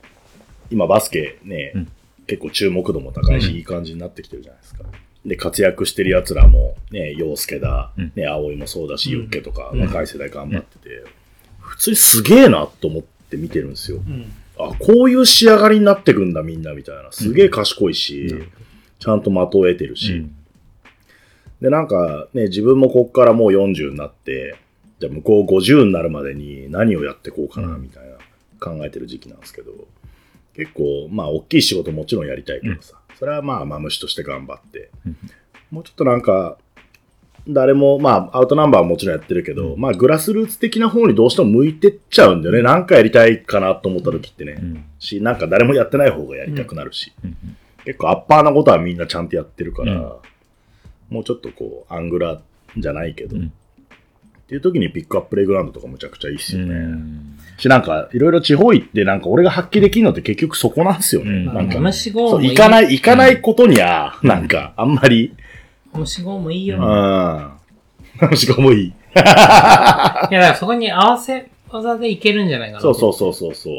[0.69, 1.88] 今バスケね、うん
[2.27, 4.84] 結構注目度も高いし、いい感じになってきてるじゃないですか。
[5.25, 8.12] で、活躍してる奴らも、ね、陽介だ、うん。
[8.15, 9.81] ね、葵もそうだし、ユッケとか、うん。
[9.81, 11.03] 若い世代頑張ってて、
[11.60, 13.97] 普通にすげえなと思って見てるんですよ。
[13.97, 14.31] うん。
[14.57, 17.12] あ、こういう仕上がりになってくんだみんなみたいな。
[17.12, 18.34] すげえ賢いし、
[18.99, 20.36] ちゃんと的を得てるし、うん。
[21.62, 24.55] で、なんかね、自分もこっからもう40になって、
[24.99, 28.17] じゃあ向こう50になるまでに何をやってこうかな、みたいな
[28.60, 29.71] 考えてる時期なんですけど、
[30.55, 34.91] 結構、まあ、大きい仕事もちろんやりたいけどさ、それはまあ、マムシとして頑張って、
[35.69, 36.57] もうちょっとなんか、
[37.47, 42.61] 誰も、まあ、アウトナンバーはもちろんやってるけど、まあ、グラスルーツ的な方にどうしても向いてっちゃうんだよね。
[42.61, 44.57] なんかやりたいかなと思った時ってね。
[44.59, 44.85] うん。
[44.99, 47.11] し、なんか誰もやってない方がやりたくなるし。
[47.23, 47.35] うん。
[47.83, 51.15] 結構アッパーなことはみんなちゃんとやってるから、うん。
[51.15, 52.41] もうちょっとこう、アングラ
[52.77, 53.51] じゃないけど、うん
[54.51, 56.75] っていう時にピックアッププレイグラウンドとかむちゃくちゃいいっすよね。
[56.75, 57.39] うん。
[57.57, 61.31] し、なんか、いろいろ地方行って、なんか俺が発揮できるのって結局そこなんですよね。
[61.31, 61.45] うん。
[61.45, 62.43] なんか、マムシ号そう。
[62.43, 65.33] 行かない、行かないことには、なんか、あんまり、
[65.93, 66.79] マムシ号もいいよ。
[66.79, 66.83] うん。
[66.83, 68.93] い楽しくもいい。
[69.13, 69.33] や、だ
[70.27, 72.81] からそこに合わせ技でいけるんじゃないかな。
[72.81, 73.69] そうそうそうそうそ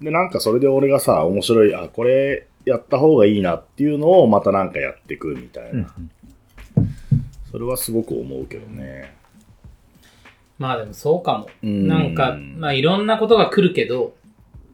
[0.00, 0.04] う。
[0.04, 5.94] で、なんかそれで俺がさ、面白い、あ、これやった方がいいなっていうのをまたなんかやっていくみたいな。
[7.50, 9.12] それはすごく思うけどね。
[10.58, 11.48] まあでもそうかも。
[11.62, 14.14] うんなんか、まあいろんなことが来るけど、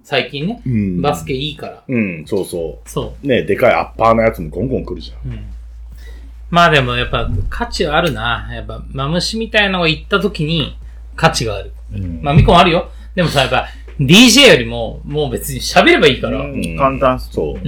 [0.02, 1.84] 最近ね、うんバスケいいから。
[1.86, 2.80] うん、そうそ。
[2.84, 5.30] そうね、でかいアッパーのやつもゴンゴン来るじゃん。
[5.30, 5.34] う。
[5.34, 5.46] うん。
[6.50, 8.48] まあでもやっぱ価値はあるな。
[8.52, 10.76] やっぱ、マムシみたいなのが行った時に
[11.16, 11.72] 価値がある。
[11.92, 12.90] うんまあミコもあるよ。
[13.14, 16.40] でもさ、やっぱ DJ よりももう別に喋ればいいから。
[16.40, 16.54] うん。
[16.54, 17.60] うん簡単そう。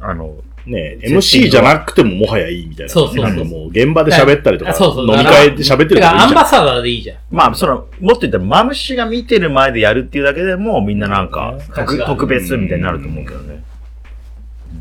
[0.00, 0.34] あの、
[0.70, 2.92] ね、MC じゃなくてももはやいいみたいな。
[2.92, 6.42] そうそうそうなんかもう現場で喋ったりとか、あそうそう飲み会で喋ってるからアンかいいじゃん。
[6.42, 7.18] バサダーでいいじゃん。
[7.30, 13.64] まあ、その、もっと言ったら、マムシが見てる前でやるっていうだけでも、みんななんか、特特別みたいになると思うけどね。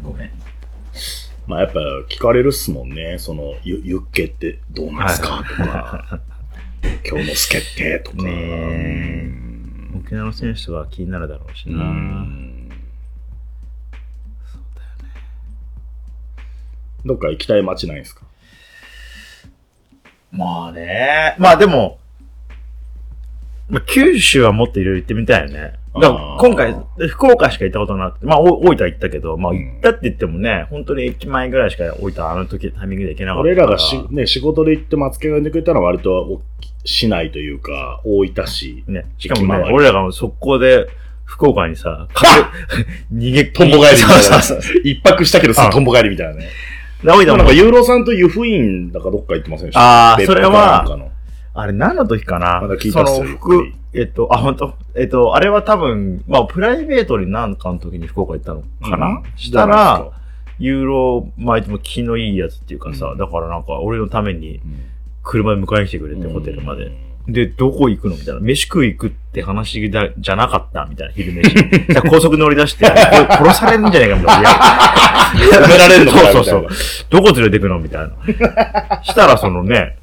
[0.04, 0.32] ごめん。
[1.48, 3.16] まあやっぱ聞かれるっすもんね。
[3.18, 5.44] その、ゆ、ゆっけってどうなんですか？
[5.50, 6.20] とか、
[7.10, 8.18] 今日の助ってとか。
[9.98, 11.96] 沖縄の選手とか気になるだろうしうな。
[17.10, 18.22] どっか行きたい街ないですか？
[20.32, 21.36] まあね。
[21.40, 21.98] まあでも、
[23.68, 25.74] まあ、九州はもっといろいろ行ってみたいよね。
[25.96, 26.76] だから今回、
[27.10, 33.42] 福岡しか行ったことなくて、まあ、お大分行ったけど、まあ、うん行ったって言ってもね、本当に駅前ぐらいしか大分あの時タイミングで行けなかった。
[33.42, 36.42] 俺らがし、ね、仕事で行って松木が呼んでくれたのは割とお
[36.86, 38.84] 市内というか、大分市。
[38.88, 40.88] ね、しかもね俺らが速攻で、
[41.26, 42.08] 福岡にさ、
[43.14, 44.40] 逃げ、とんぼ帰りみたいな。
[44.84, 46.48] 一泊したけどさ、うんとんぼ帰りみたいなね。
[47.04, 50.14] で大分もなんか、ユーロさんと湯布院だかどっか行ってませんでした？
[50.14, 51.10] あー別府それは
[51.54, 52.62] あれ何の時かな？
[52.62, 59.24] まだ聞いたっすよその服、えっと、あ、本当えっと、あれは多分、まあ、プライベートに何かの時に福岡行ったのかな、うん。
[59.38, 60.12] したら
[60.60, 64.62] で、ユーロ巻いても気のいいやつっていうかさ、だからなんか俺のために
[65.24, 66.92] 車で迎えに来てくれて、ホテルまで。
[67.32, 68.16] で、どこ行くの？
[68.16, 68.40] みたいな。
[68.40, 70.86] 飯食い行くって話だじゃなかった？
[70.86, 71.54] みたいな、昼飯。
[71.54, 74.50] じゃあ高速乗り出して、殺されるんじゃないかみたいな。
[75.34, 76.32] 止められんのかな？
[76.32, 76.68] そうそうそう。
[77.10, 77.80] どこ連れてくの？
[77.80, 79.04] みたいな。
[79.04, 79.98] したらそのね、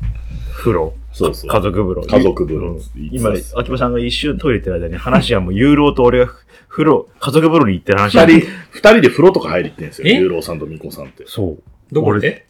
[0.56, 0.94] 風呂。
[1.12, 2.06] そうそう家族風呂。
[2.06, 6.30] 家族風呂うん今、秋葉さんが一瞬トイレ行ってる間に話はもう、ユーロと俺が
[6.68, 10.08] 風呂、家族風呂に行ってる話二人、二人で風呂とか入りってんですよ。
[10.08, 10.12] え？
[10.12, 11.24] ユーロさんとミコさんって。
[11.26, 11.62] そう。
[11.90, 12.46] どこで？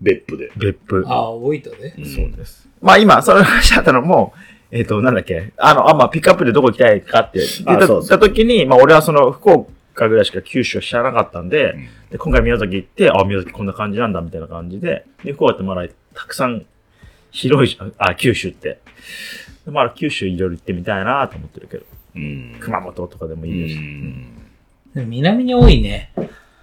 [0.00, 0.50] 別府で。
[0.56, 1.04] 別府。
[1.06, 1.70] ああ、大分で？
[2.06, 2.65] そうです。
[2.80, 4.34] まあ今、その話だったのも、
[4.70, 11.76] えっ、と、なんだっけ、あの、あ、まあ、ピックアップでどこ行きたいかって言った時に、まあ、俺はその、福岡ぐらいしか九州は知らなかったんで、
[12.10, 16.66] で、今回宮崎行って、あ、宮崎こんな感じなんだ、みたいな感じで、で、福岡ってまだたくさん
[17.30, 18.80] 広いじゃん、あ、九州って。
[19.64, 21.84] でまあ、九州いろいろ行ってみたいなと思ってるけど、
[22.16, 22.56] うん。
[22.60, 23.80] 熊本とかでもいいですし。
[24.94, 26.12] でも南に多いね。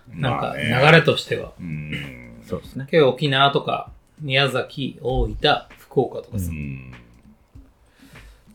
[0.09, 1.53] なんか、まあね流れとしては。
[1.59, 2.41] うん。
[2.45, 2.87] そうですね。
[2.89, 5.37] 結構沖縄とか、宮崎、大分、
[5.93, 6.51] 福岡とかさ。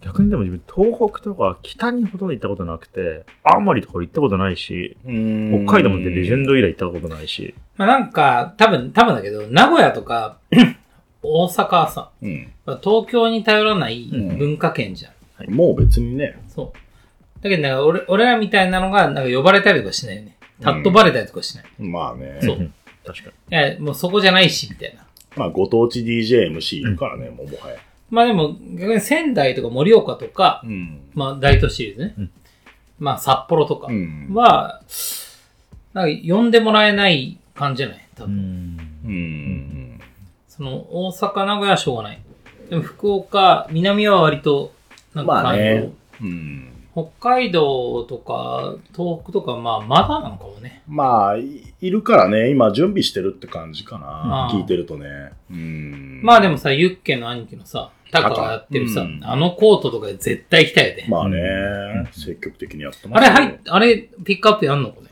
[0.01, 10.38] 逆にでも自分、東北とか北にほとんど行ったことなくて、青森とか行ったことないし、うん北海道もレジェンド以来行ったことないし、まあなんか、多分、多分だけど、名古屋とか、
[11.22, 12.53] 大阪はさ、うん。
[12.83, 15.11] 東京に頼らないうん文化圏じゃ
[15.44, 15.53] ん。
[15.53, 16.40] もう別にね。
[16.48, 17.42] そう。
[17.42, 20.37] だけどなんか俺、俺らみたいなのが、なんか呼ばれたりとかしないよね。
[20.61, 21.64] たっとばれたりとかしない。
[21.79, 22.38] まあね。
[22.42, 22.57] そう。
[22.57, 22.72] ん
[23.05, 23.57] 確かに。
[23.57, 25.08] いや、もうそこじゃないし、みたいな。
[25.38, 27.77] まあ、ご当地 DJMC いるからね、もうもはや。
[28.11, 31.01] まあでも、逆に仙台とか盛岡とか、うん。
[31.14, 32.14] まあ大都市ですね。
[32.18, 32.31] うん
[33.01, 34.31] まあ札幌とかうん。
[34.35, 34.81] は、
[35.94, 38.05] なんか呼んでもらえない感じじゃない？
[38.16, 38.77] 多分。
[39.05, 40.01] うん。
[40.48, 42.18] その、大阪、名古屋はしょうがない。
[42.70, 44.72] でも福岡、南は割と、
[45.14, 45.92] なんかまあ感ね動。
[46.22, 46.67] うん。
[47.20, 50.82] 北海道とか、東北とか、まあ、まだなのかもね。
[50.88, 55.06] まあ、いいるからね、今準備してるって感じかな聞いてるとね。
[55.50, 56.20] うん。
[56.22, 61.06] まあでもさ、ユッケの兄貴のさ、タカがやってるさ、うんあのコートとかで絶対行きたいよね。
[61.08, 65.08] まあね、積極的にやってまあれ、はい、あれ、ピックアップやんのこれ？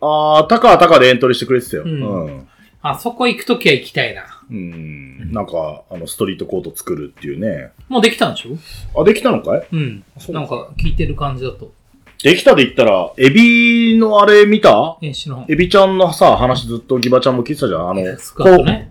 [0.00, 1.84] ああ、タカはタカでエントリーしてくれてたよ。
[1.84, 2.48] うんうん。
[2.82, 4.37] あそこ行くときは行きたいな。
[4.50, 5.32] うん。
[5.32, 7.70] なんか、あの、ストリートコート作るっていうね。
[7.88, 9.00] もうできたんでしょ？
[9.00, 9.66] あ、できたのかい？
[9.72, 10.04] うん。
[10.18, 11.72] そうなんか聞いてる感じだと。
[12.20, 14.98] できたで言ったら、エビのあれ見た？
[15.00, 15.44] え、知らん。
[15.48, 17.90] エビちゃんのさ、話ずっとギバちゃんも聞いてたじゃん。
[17.90, 18.16] あの、ね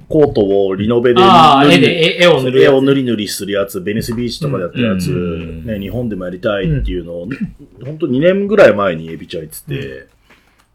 [0.08, 2.64] ココートをリノベで絵で、絵絵を塗る。
[2.64, 7.28] 絵を塗り塗りするやつ、ベニスビーチとかでやってるやつ、うんね、日本でもやりたいっていうのを、
[7.84, 10.08] ほんと2年ぐらい前にエビちゃん言ってて、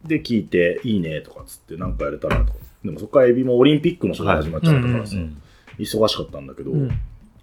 [0.04, 2.58] で、聞いて、いいねとかっつって、なんかやれたらとか。
[2.84, 5.42] でもそこからエビもオリンピックの人が始まっちゃったからさ、うん。
[5.78, 6.90] 忙しかったんだけど、うん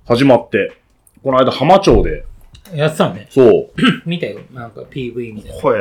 [0.05, 0.75] 始まって、
[1.23, 2.25] この間浜町で、
[2.73, 3.27] やってたね。
[3.29, 3.69] そう、
[4.09, 4.39] 見たよ。
[4.51, 5.61] なんか PV みたいな。
[5.61, 5.77] ほえ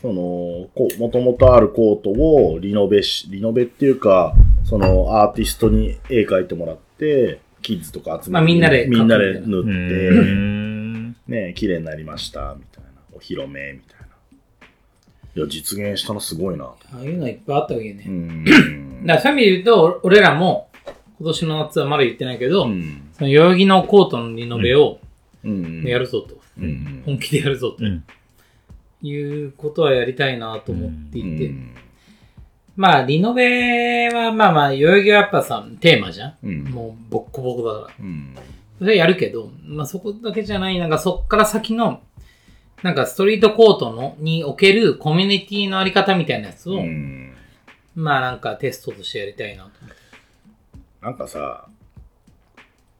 [0.00, 4.34] その、こう、もともとあるコートをリノベし、リノベっていうか、
[4.64, 9.46] そのアーティストに絵描いてもらって、キッズとか集めて、まあみんなでみんなでー。
[9.46, 11.16] 塗うって、ん。
[11.28, 12.90] ね、綺麗になりました、みたいな。
[13.12, 13.99] お披露目、みたいな。
[15.36, 16.64] いや、実現したのすごいな。
[16.64, 18.04] ああいうのいっぱいあったわけね。
[18.06, 18.44] うん。
[19.06, 20.68] だからそういう意味で言うと、俺らも、
[21.18, 23.08] 今年の夏はまだ言ってないけど、うん。
[23.12, 24.98] その代々木のコートのリノベを
[25.44, 25.82] うん。
[25.84, 26.40] やるぞと。
[26.58, 27.02] うん。
[27.06, 27.84] 本気でやるぞと。
[27.84, 28.04] うん。
[29.02, 31.46] いうことはやりたいなと思っていて。
[31.46, 31.74] うん
[32.76, 36.34] まあ、リノベは、まあまあ、代々木はやっぱさ、テーマじゃん。
[36.42, 36.64] うん。
[36.64, 37.94] もう、ボッコボコだから。
[38.00, 38.34] うん。
[38.78, 42.00] それやるけど、まあそこだけじゃない、なんかそっから先の、
[42.82, 47.34] なんかストリートコートの、におけるコミュニティのあり方みたいなやつを、うん。
[47.94, 50.00] まあなんかテストとしてやりたいなと思って。
[51.02, 51.66] なんかさ、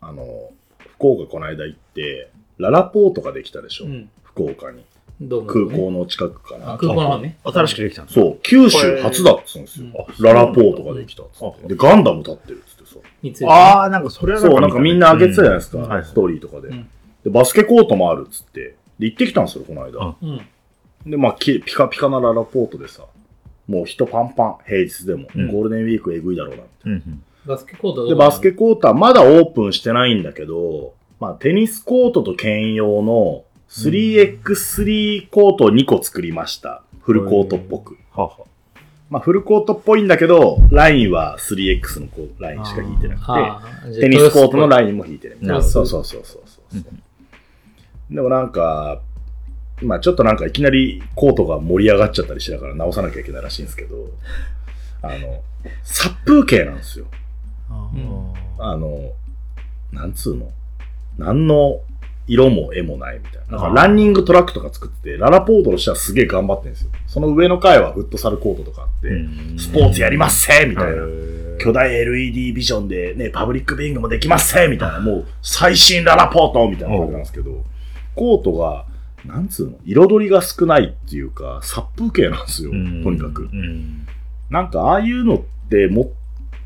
[0.03, 0.51] あの、
[0.97, 4.11] 福岡この間行って、ララポートができたでしょ、うん。
[4.23, 4.85] 福岡に。
[5.21, 6.75] どうも、空港の近くかな。
[6.75, 7.39] あ空港の方ね。
[7.45, 10.07] 新しくできたんですそう、九州初だっつうんですよ。
[10.21, 11.69] ララポートができたっつって。
[11.69, 13.51] で、ガンダム立ってるっつってさ。
[13.51, 16.89] ああ、なんかそれはそう、なんかみんな上げてたじゃないですか、ストーリーとかで、うん
[17.25, 18.77] で、バスケコートもあるっつって。
[19.01, 20.15] で、行ってきたんですよ、この間。
[20.21, 21.11] うん。
[21.11, 23.05] で、まあ、きピカピカなララポートでさ、
[23.67, 25.27] もう人パンパン、平日でも。
[25.35, 27.03] うんゴールデンウィークえぐいだろうなって。
[27.47, 36.83] バスケコートどうで、バスケコートはまだオープンしてないんだけど、まあ、テニスコートと兼用の 3x3 コートを2個作りました。
[37.01, 37.97] フルコートっぽく。
[38.13, 38.31] はあは
[39.09, 44.97] まあ、フルコートっぽいんだけど、ラインは 3x のこうラインしか引いてなくああて、テニスコートのライン。
[44.97, 45.55] も引いてるみたいな。
[45.55, 46.85] なるほどそうそうそうそうそう。
[48.11, 49.01] でもなんか、
[49.83, 54.11] まあちょっとなんかいきなりコートが盛り上がっちゃったりしながら直さなきゃいけないらしいんですけど、
[55.03, 55.43] あの、
[55.83, 57.07] 殺風景なんですよ。
[57.71, 59.13] うんあの、
[59.93, 60.51] なんつうの？
[61.17, 61.81] 何の
[62.27, 63.59] 色も絵もないみたいな。
[63.59, 66.91] なんかランニングトラックとか作ってて、ララポートとしてはすげえ頑張ってるんですよ。
[67.07, 70.93] その上の階はフットサルコートとかあって、うんスポーツやりますせみたいな。
[70.93, 77.65] へ巨大 LED ビジョンでね、パブリックビューイングもできますせみたいな、もう最新ララポートみたいな感じなんですけど、
[78.15, 78.87] コートが、
[79.25, 83.43] なんつうの、彩りが少ないっていうか、殺風景なんですよ、ーとにかく。
[83.45, 84.07] うん
[84.51, 86.09] なんかああいうのってもっ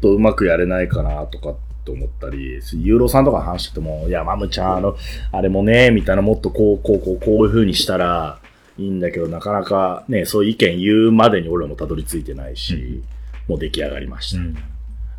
[0.00, 4.96] とうまくやれないかなとかって思ったり、ユーロさんとか話してても、いや、マムちゃん、あの、
[5.32, 8.38] あれもね、みたいな、もっとこう、こう、こう、こういう風にしたら
[8.78, 13.02] いいんだけど、なかなかね、そういう意見言うまでに俺らもたどり着いてないし、
[13.48, 14.40] もう出来上がりました。
[14.40, 14.56] うん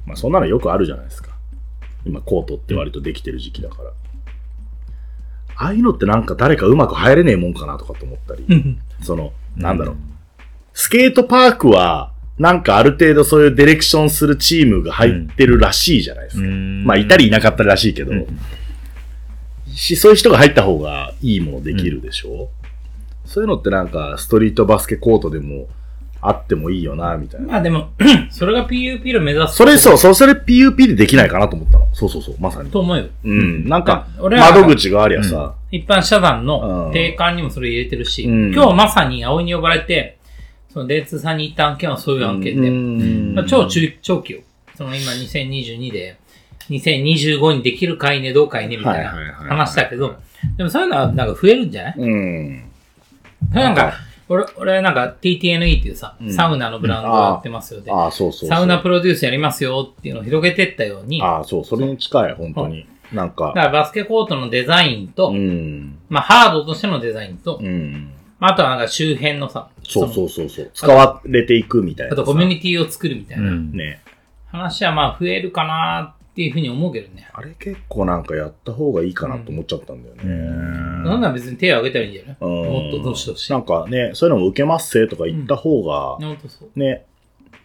[0.05, 1.31] まあそんなのよくあるじゃないですか。
[2.05, 3.91] 今コートって割とできてる時期だから。
[5.57, 8.45] ああいうのってなんか誰かうまく入れねえもんかなとかと思ったり。
[9.01, 9.95] その、なんだろう。
[10.73, 16.43] スケートパークは、なんかある程度そういうディレクションするチームが入ってるらしいじゃないですか。
[16.43, 16.83] うん。
[16.83, 18.25] まあいたりいなかったりらしいけど、うん。
[19.73, 22.49] しそういう人が入った方がいいものできるでしょ、
[23.25, 25.67] そういうのってなんかストリートバスケコートでも
[26.29, 27.47] あってもいいよな、みたいな。
[27.47, 27.89] まあでも、
[28.31, 29.55] それが PUP の目指す。
[29.55, 31.87] それそう、そうそれ PUP でできないかなと思ったの。
[31.93, 32.69] そうそうそう、まさに。
[32.71, 33.05] と思うよ。
[33.23, 33.67] うん。
[33.67, 40.17] なんか、俺は窓口がありゃさ、一般社団うんの定款にもそれ入れてるし、うん今日まさに葵に呼ばれて、
[40.73, 44.39] その電通さんに行った案件はそういう案件で、うんまあ、超中長期よ。
[44.75, 46.17] その今2022で、
[46.69, 49.11] 2025にできるかいね、どうかいね、みたいな
[49.47, 50.15] 話だけど、
[50.57, 51.93] でもそういうのはなんか増えるんじゃない？
[51.97, 52.63] うん。
[53.51, 53.93] なんか、
[54.27, 58.49] 俺、俺なんか TTNE っていうさ、うんサウナのブランドをやってますよで、ああ、そうそうそう。
[58.49, 62.87] サウナプロデュースやりますよっていうのを広げてったように、ああ、そう、それに近い、本当に。
[63.13, 65.99] なんか、らバスケコートのデザインと、うん。
[66.09, 68.11] まあハードとしてのデザインと、うん。
[68.39, 70.71] まあ、あとはなんか周辺のさ、そうのそうそうそう。
[70.73, 72.21] 使われていくみたいなさ。
[72.21, 74.01] あとコミュニティを作るみたいうな、んね。
[74.47, 77.29] 話はまあ増えるかなっていうふうに思うけどね。
[77.31, 80.23] あれ結構なんかやった方がいいかなと思っちゃったんだよね。
[80.25, 82.37] なんなら別に手を挙げたらいいんじゃない？
[82.41, 83.49] うんもっとどしどし。
[83.49, 86.37] なんかね、そういうのも受けますせとか言った方が、ほん。
[86.75, 87.05] ね、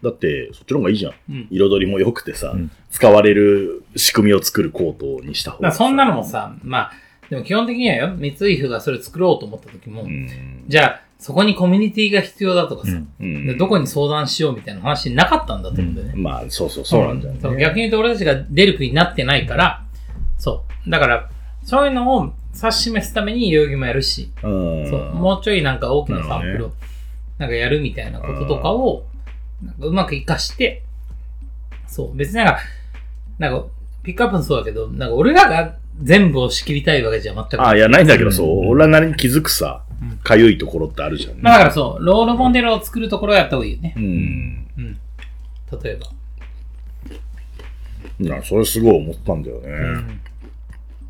[0.05, 1.13] だってそっちの方がいいじゃん。
[1.29, 5.71] うん彩りも良くてさ、ん使われる仕組みを作るコートにした方が。
[5.71, 6.93] まあそんなのもさ、まあ、
[7.29, 10.65] でも基本的にはよ、三井府がそれ作ろうと思った時も、うん。
[10.69, 13.09] じゃあ、そこにコミュニティが必要だとかさ、うん。
[13.21, 13.47] うん。
[13.47, 16.15] でどこに相談しようみたいな話なかったんだと思うんだよね。
[16.17, 17.41] まあ、そうそう、そうなんだよね。
[17.43, 19.85] そう逆に言うと俺たちが出る国になってないから、
[20.39, 20.91] そう。
[20.91, 21.31] だから、
[21.63, 24.89] そういうのを指し示すために代々木もやるし、うん。
[24.89, 26.73] そう、もうちょいなんか大きなサンプルを、
[27.37, 29.05] なんかやるみたいなこととかを、
[29.63, 30.85] なんかうまく活かして、
[31.87, 32.61] そう、別になんか、
[33.39, 33.67] なんか、
[34.03, 37.67] ピックアップもそうだけど、なんか俺らが全部を仕切りたいわけじゃ全くない。
[37.67, 39.85] あ、いや、ないんだけど、そう、俺らなりに気づくさ、
[40.23, 41.39] かゆいところってあるじゃん。
[41.41, 44.01] まあだからそう、ロールモデルを作るところをやった方がいいよねう。
[44.01, 44.03] ん。
[44.03, 44.99] うん。
[45.83, 46.07] 例えば。
[48.21, 49.69] いや、それすごい思ったんだよね。
[49.69, 50.21] うん。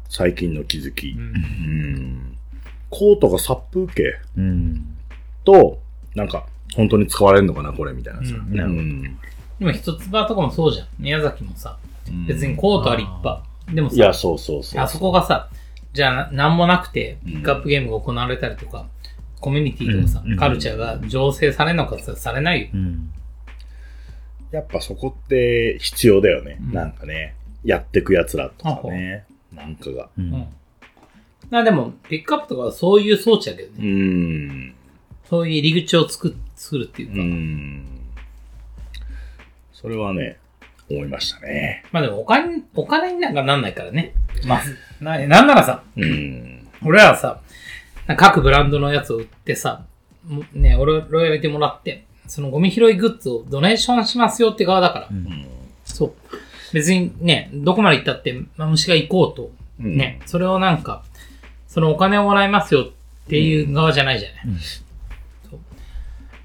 [0.09, 1.11] 最近の気づき。
[1.11, 2.37] ううんん。
[2.89, 4.03] コートが殺風景
[4.37, 4.97] うん。
[5.45, 5.81] と、
[6.15, 8.35] なんか、本当に使われるのかな、これ、みたいなさ。
[8.35, 9.19] うんうん
[9.61, 10.87] 今、一つ葉とかもそうじゃん。
[10.99, 11.77] 宮崎もさ、
[12.27, 13.45] 別にコートは立派。
[13.75, 14.83] でもいや、さ、そうそうそう。
[14.83, 15.51] あそこがさ、
[15.93, 18.87] じゃあな、なんもなくて、ピックアップゲームが行われたりとか、
[19.41, 22.69] コミュニティとかさうん、カルチャーが醸成されるのかさ、されないよ。
[22.75, 23.11] うん。
[24.51, 26.59] やっぱそこって必要だよね。
[26.61, 27.35] うんなんかね。
[27.65, 29.25] やってく奴らとかね。
[29.53, 30.05] なんかが。
[30.17, 30.21] う。
[30.21, 30.49] うんん。
[31.51, 33.89] まあでも、ピックアップとかはそういう装置だけどうね。
[33.89, 34.75] ん。
[35.25, 37.23] そういう入り口を作作るっていううか。
[37.23, 37.87] ん。
[39.73, 40.39] それはね、
[40.91, 41.85] 思いましたね。
[41.93, 44.15] まあでも、お金、お金になんかなんないからね。
[44.47, 44.63] まあ、
[45.03, 46.69] な、なんならさ、うん。
[46.85, 47.41] 俺らはさ、
[48.17, 49.85] 各ブランドのやつを売ってさ、
[50.27, 55.09] もね、俺、ロイヤリティもらって、そのゴミ拾いグッズをドネーションしますよって側だから。
[55.85, 56.13] そう。
[56.73, 61.03] 別にね、どこまで行ったって、まあ、虫が行こうと、うんね、それをなんか、
[61.67, 64.61] そのお金をもらいますよっていう側じゃないじゃない。
[65.49, 65.61] そう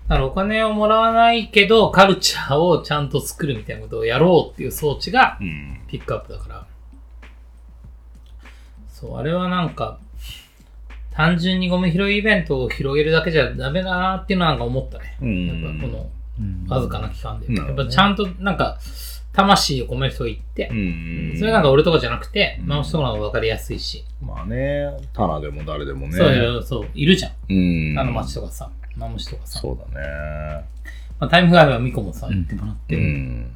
[0.07, 5.81] だからお金をもらわないけど、カルチャーをちゃんと作るみたいなことをやろうっていう装置がうん。
[5.87, 6.64] ピックアップだから。
[9.05, 9.99] そう、あれはなんか、
[11.11, 15.17] 単純にゴミ拾いイベントを広げるだけじゃダメだなっていうのはなんか思ったね。
[15.21, 17.47] うんやっぱこのうんわずかな期間で。
[17.47, 18.77] やっなるほどねぱちゃんとなんか、
[19.31, 21.35] 魂を込める人がいって、うん。
[21.37, 24.03] それなんか俺とかじゃなくて、マウスとかの方が分かりやすいし。
[24.21, 26.13] まあね、タナでも誰でもね。
[26.17, 27.31] そういう、そう、いるじゃん。
[27.49, 27.99] うん。
[27.99, 29.59] あの街とかさ、マムシとかさ。
[29.59, 30.65] そうだね。
[31.19, 33.05] まあ、タイムフライはミコもさ、言ってもらってうる。
[33.05, 33.51] ん。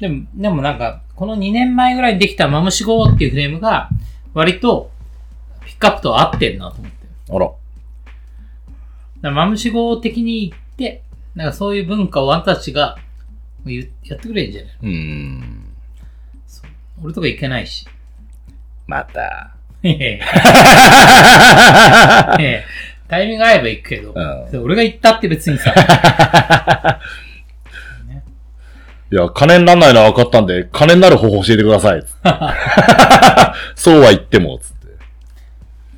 [0.00, 3.88] でも、でもなんか、この2年前ぐらいにできたマムシ号っていうフレームが、
[4.34, 4.90] 割と、
[5.64, 7.36] ピックアップと合ってるなと思ってる。
[7.36, 7.50] あら。
[9.20, 11.02] だマムシ号的に言って、
[11.34, 12.98] なんかそういう文化をあんたたちが
[13.64, 15.64] やってくれるんじゃないうん。
[17.02, 17.86] 俺とかいけないし。
[18.86, 19.54] また。
[19.82, 20.20] ええ
[22.38, 22.64] ええ
[23.08, 25.72] タイミング合えば行くけど、うんで俺が行ったって別にさ、
[29.10, 32.04] いや、金になんないのは分かったんで、金になる方法教えてください。
[33.74, 34.76] そうは言っても、つって。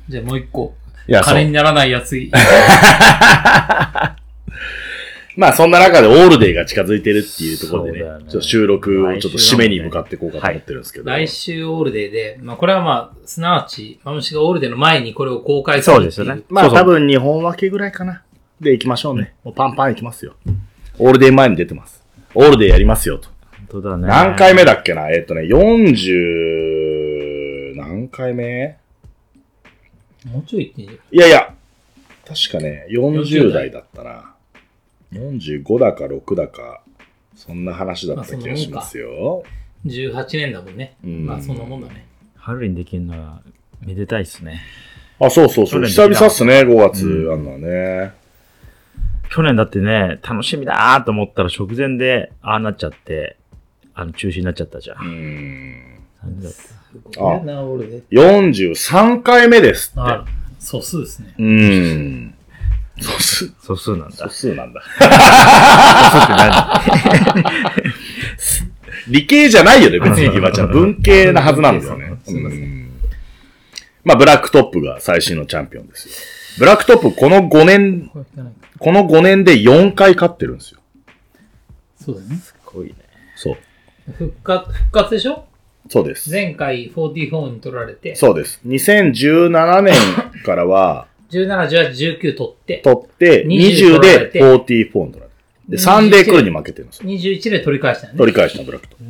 [0.07, 0.75] じゃあもう一個、
[1.07, 1.33] いや、そう。
[1.33, 2.31] 金にならないやつい、
[5.35, 11.09] まあ、そんな中でオールデーが近づいてるっていうところでね、ねちょっと収録をちょっと締めに向かっていこうかと思ってるんですけど。
[11.09, 16.11] 来週オールデーで、まあこれはまあ、すなわち、マムシがオールデーの前にこれを公開するっていう。
[16.11, 18.23] そうですよねまあ、多分2本分けぐらいかな。
[18.59, 19.33] で、行きましょうね。
[19.43, 20.35] もうパンパン行きますよ。
[20.99, 22.00] オールデー前に出てます。
[22.33, 23.29] オールデーやりますよと。
[23.69, 24.07] 本当だね。
[24.07, 25.09] 何回目だっけな？
[25.09, 28.77] えっとね、40、何回目？
[30.25, 31.53] もうちょい言ってんじいやいや、
[32.25, 34.35] 確かね、40 40代だったな。
[35.11, 36.83] 45だか6だか、
[37.35, 39.43] そんな話だった気がしますよ。
[39.85, 39.91] ゃん。
[39.91, 40.95] 18年だもんね。
[41.03, 42.05] うんまあそんなもんだね。
[42.35, 43.41] 春にできるのは、
[43.81, 44.61] めでたいっすね。
[45.19, 45.83] あ、そうそうそう。
[45.83, 48.13] 久々っすね、5月、あんなね。
[49.33, 53.37] 去年だってね、楽しみだーと思ったら直前で、ああなっちゃって、
[53.95, 55.05] あの、中止になっちゃったじゃん。
[55.05, 56.41] うん。
[56.41, 56.75] す
[57.17, 58.39] ごいな、オールデー。
[58.91, 59.99] 43回目ですって。
[60.01, 60.25] あ、
[60.59, 61.33] 素数ですね。
[61.37, 62.33] うん。
[62.99, 64.17] 素数、素数なんだ。
[64.17, 64.81] 素数なんだ。
[64.81, 65.05] 素数
[66.23, 66.51] って何？
[69.07, 70.71] 理系じゃないよね、別にひばちゃん。
[70.71, 72.17] 文系なはずなんですよね。
[74.03, 76.13] まあ、ブラックトップが最新のチャンピオンですよ。
[76.59, 78.11] ブラックトップ、この5年、
[78.81, 80.79] この5年で4回勝ってるんですよ。
[82.03, 82.35] そうだよね。
[82.37, 82.93] すごいね。
[83.35, 83.57] そう。
[84.17, 85.45] 復活、復活でしょ？
[85.87, 86.31] そうです。
[86.31, 88.59] 前回44に取られて、そうです。
[88.65, 89.93] 2017年
[90.43, 95.31] からは、 17、18、19取って、取って、20 20で44に取られて。
[95.69, 97.09] で、サンデークルに負けてるんですよ。
[97.09, 98.17] 21で取り返したよね。
[98.17, 99.03] 取り返したブラックトップ。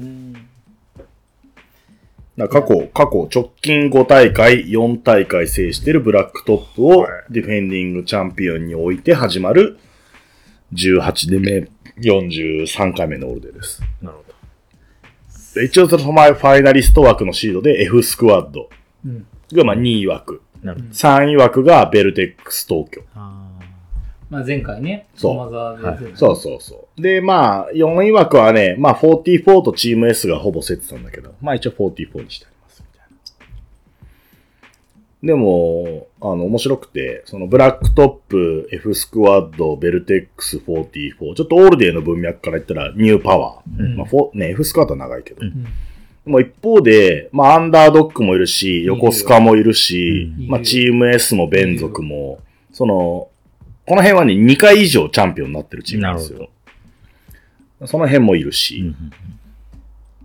[2.49, 9.77] 過去、過去、直近5大会、4大会制してるブラックトップをディフェンディングチャンピオンに置いて始まる
[10.73, 11.67] 18年目、
[12.01, 13.81] 43回目のオールデーです。
[14.01, 14.31] なるほど。
[15.55, 18.69] で一応そのファイナリスト枠のシードで F スクワッド
[19.05, 20.41] うんがまあ2位枠。
[20.63, 20.93] なるほど。
[20.93, 23.01] 3位枠がベルテックス東京。
[24.31, 25.35] あまあ前回ね、そう。
[25.35, 25.97] 駒沢で、はい。
[26.15, 27.01] そうそうそう。
[27.01, 33.07] で、まあ、4位枠はね、まあ44とチーム S がほぼ競ってたんだけど、まあ一応44にしてあります、みたい
[35.21, 35.27] な。
[35.27, 43.79] でも、あの、面白くて、そのブラックトップ、F スクワッド、ベルテックス44、ちょっとオールデーの文脈から言ったらニューパワー。
[43.79, 43.97] うん。
[43.97, 45.41] まあ、フォね、F スクワッドは長いけど。
[45.41, 45.65] うん。
[46.23, 50.47] もう一方で、まあ、アンダードックもいるし、横須賀もいるし、うん。
[50.47, 52.39] まあ、チーム S もベン族も、
[52.71, 53.30] その、
[53.91, 56.49] この辺はね、2回以上チャンピオンになってるチームなんですよ。
[57.85, 59.11] その辺もいるーし、うん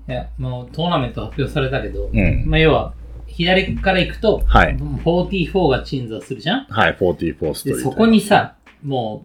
[0.08, 2.94] いや、もうトーナメント発表されたけど、うんまあ要は、
[3.26, 6.66] 左から行くと、はい44が鎮座するじゃん？
[6.66, 7.90] はい、44ストリで、ート。
[7.90, 8.54] そこに、さ、
[8.84, 9.24] も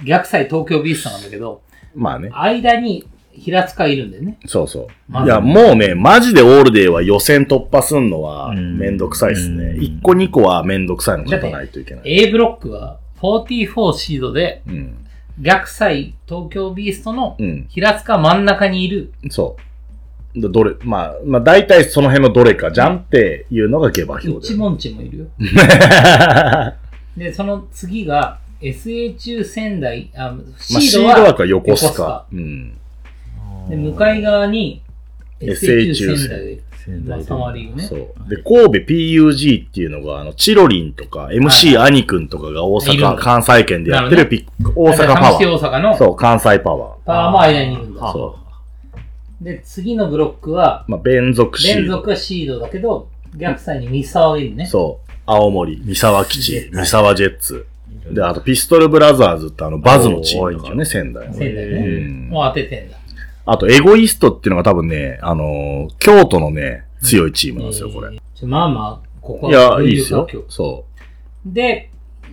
[0.00, 1.60] う、逆サイ東京ビーストなんだけど、
[1.94, 4.38] まあね、間に平塚いるんだよね。
[4.46, 5.24] そうそう。
[5.26, 9.64] いや、もうね、マジでオールデーは予選突破すんのはうんめんどくさいですね。
[9.64, 12.04] うん1個2個はめんどくさいの勝たないといけない。
[12.06, 15.06] A ブロックは44シードで、うん。
[15.38, 17.66] 逆サイ東京ビーストのうん。
[17.68, 19.12] 平塚真ん中にいる。
[19.30, 19.56] そ
[20.34, 20.40] う。
[20.40, 24.36] どどれ、まあ、まあ大体その辺のどれかじゃんっていうのが下馬評で。
[24.38, 25.26] 一文字もいるよ。
[27.16, 32.26] で、その次が SA 仙台、あまあ、シードシードは枠は横須賀。
[32.32, 32.72] うん。
[33.68, 34.82] で、向かい側に
[35.40, 36.62] SH SH 仙台がいる。
[36.86, 37.82] まあ、仙台でサマリーね。
[37.82, 37.98] そう。
[38.28, 45.56] で、神戸 PUG っていうのが、あの、チロリンとか、MC 兄くんとかが大阪、いるんだ関西圏でやってるピック、大阪パワー。
[45.56, 48.00] 大阪のそう、関西パワパワーも間にいるんー。
[48.00, 48.12] だ。
[48.12, 48.38] そ
[49.40, 50.90] で、次のブロックは、う。
[50.92, 54.66] まあ、連続シード連続はシードだけど、逆サイに三沢がいるね。
[54.66, 55.10] そう。
[55.26, 57.66] 青森、三沢基地三沢ジェッツ。
[58.10, 61.34] で、あと、ピストルブラザーズってあの、バズのチームだからね、仙台の。
[61.34, 61.78] 仙台ね。
[61.78, 62.96] うんもう当ててんだ。
[63.46, 68.12] あと、エゴイストっていうのが多分ね、あのー京都のね、強いチームなんですよ、これ。
[68.12, 70.26] いえーまあまあ、ここや、はいいですよ
[70.58, 70.84] どう
[71.46, 71.90] で、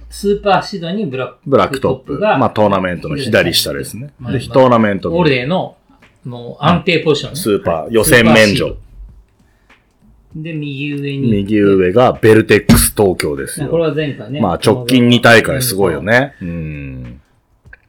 [0.10, 1.50] スーパーシードにブラックう。
[1.50, 2.18] ブラックトップ。
[2.18, 4.12] がまあ、トーナメントの左下ですね。
[4.20, 5.76] まあで、トーナメントオールの
[6.26, 8.78] の、もう安定ポジションね、スーパー、予選免除。
[10.36, 11.32] で、右上に。
[11.32, 13.90] 右上がベルテックス東京ですまあこれよ。
[13.90, 14.42] は前回ね。
[14.42, 16.02] まあ、直近2大会すごいよ。
[16.02, 16.34] ね。
[16.42, 17.22] うん。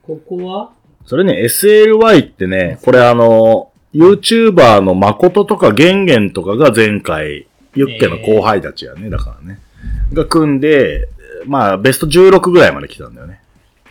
[0.03, 0.71] ここは
[1.05, 9.59] それね、SLY ってね、これあの、YouTuber の誠とか玄玄とかが前回、ユッケの後輩たちやね、だからね。
[10.13, 11.07] が組んで、
[11.45, 13.41] まあ、ベスト16ぐらいまで来たんだよね。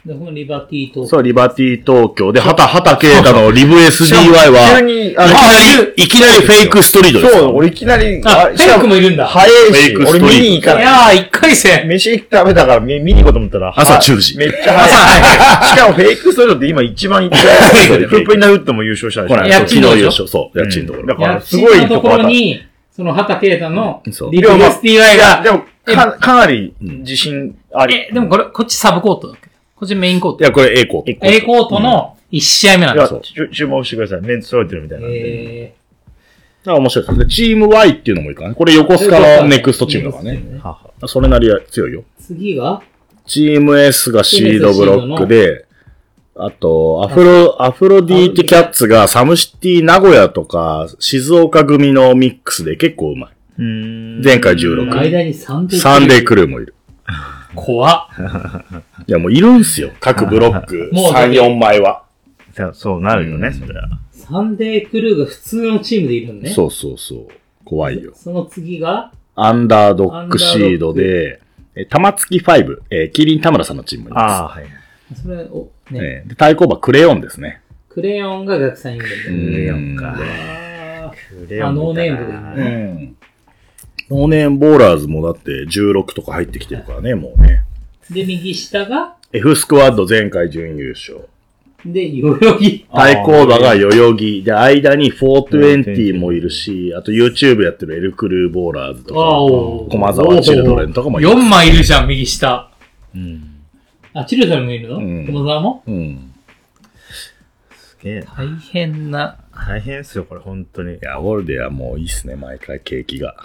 [0.07, 1.07] で、このリバティと。
[1.07, 4.07] そう、リバティ東京で、畑、畑啓太のリブ SDY
[4.45, 7.55] 急は、に、あいきなり、いきなりフェイクストリートですそう、よ。
[7.55, 9.27] 俺いきなり、あ、フェイクもいるんだ。
[9.27, 10.85] 早いし俺見に行かない。
[10.85, 11.89] やー、一回戦。
[11.89, 15.69] 飯食べたから見見に行こうと思ったら、朝は10時めっちゃ早い。
[15.73, 17.99] しかもフェイクストリートって今一番行ってない。
[18.05, 19.37] フ ープインナーフットも優勝したでしょ。
[19.37, 20.29] このや間、昨日っちんのでしょ優勝。
[20.29, 21.09] そう、家賃のところ。
[21.09, 22.35] だから、やすごいのところに。
[22.35, 22.63] に、
[22.95, 27.95] その畑啓太のそうリバティ STY いや、が、でも、か、かなり自信あり。
[27.97, 29.54] え、でもこれ、こっちサブコートだっけ？
[29.85, 30.45] こっちメインコート。
[30.45, 31.27] いや、これ A コート。
[31.27, 33.21] A コートの1試合目なんですよ。
[33.21, 34.23] 注注目してください。
[34.23, 35.65] メンツ揃えてるみたいなんで。
[35.65, 35.75] え
[36.65, 37.19] だから面白いです。
[37.19, 38.55] で、チーム Y っていうのもいいからね。
[38.55, 40.61] これ横須賀のネクストチームだからね。
[40.63, 42.05] ははそれなりは強いよ。
[42.21, 42.83] ー、次が？
[43.27, 45.67] チーム S がシードブロックで、
[46.37, 53.35] あと、アフロ、アフロディーティキャッツがサムシティ名古屋とか静岡組のミックスで結構うまい。
[53.59, 54.91] 前回16。
[54.91, 56.75] 間にサンデークルーもいる。
[57.55, 57.99] 怖っ。
[59.07, 59.91] いや、もういるんすよ。
[60.01, 62.03] 各ブロック もうだっ3、て4枚は。
[62.53, 63.89] そうそうなるよね、それは。
[64.13, 66.51] サンデークルーが普通のチームでいるのね。
[66.51, 67.29] そうそうそう。
[67.65, 68.13] 怖いよ。
[68.15, 71.41] その次が、アンダードックシードで、
[71.75, 74.23] え、玉突き5、えー、キリン田村さんのチームにいます。
[74.23, 74.65] ああ、はい。
[75.21, 77.61] それ、お、ね、えーで、対抗馬クレヨンですね。
[77.89, 80.17] クレヨンが学祭イングうランクレヨンか。
[80.17, 81.47] ド。
[81.47, 83.13] クレあ、ノーネームでだいるね。
[84.11, 87.65] ノーネームボーラーズもだって16とか入ってきてるからね、もうね。
[88.11, 91.29] で、右下が、F スクワッド前回準優勝。
[91.87, 92.87] で、代々木。
[92.95, 94.43] 対抗馬が代々木。
[94.43, 101.29] で、間に420もいるし、あと YouTube やってるエルクルーボーラーズとあか、お駒沢チルドレンとかもいる。
[101.29, 102.71] 4枚いるじゃん、右下。
[103.15, 103.51] うん。
[104.15, 104.97] あ、チルドレンもいるの？
[104.97, 105.83] うん駒沢も？
[105.87, 106.33] うん。
[107.71, 108.27] すげえな。
[108.35, 109.37] 大変な。
[109.67, 110.95] 大変ですよ、これ、本当に。
[110.95, 113.37] いいや、ウォルデーはもういいっすね、毎回、景気が。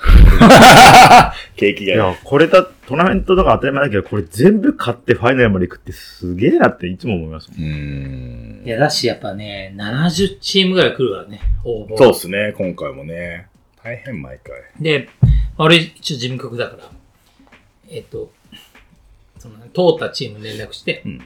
[1.55, 1.99] 景気がいい。
[1.99, 7.59] や、これだ、トーナメントとか当たり前だけど、これ全部勝ってファイナルまで行くってすげえなっていつも思いますもん。
[7.59, 8.69] うーんい。
[8.69, 11.97] や、だし、やっぱね、70チームぐらい来るからね、応募。
[11.97, 13.47] そうっすね、今回もね。
[13.83, 14.55] 大変、毎回。
[14.81, 15.09] で、
[15.57, 16.83] 俺一応事務局だから、
[17.89, 18.31] えっと、
[19.37, 21.21] その、通ったチームに連絡して、ん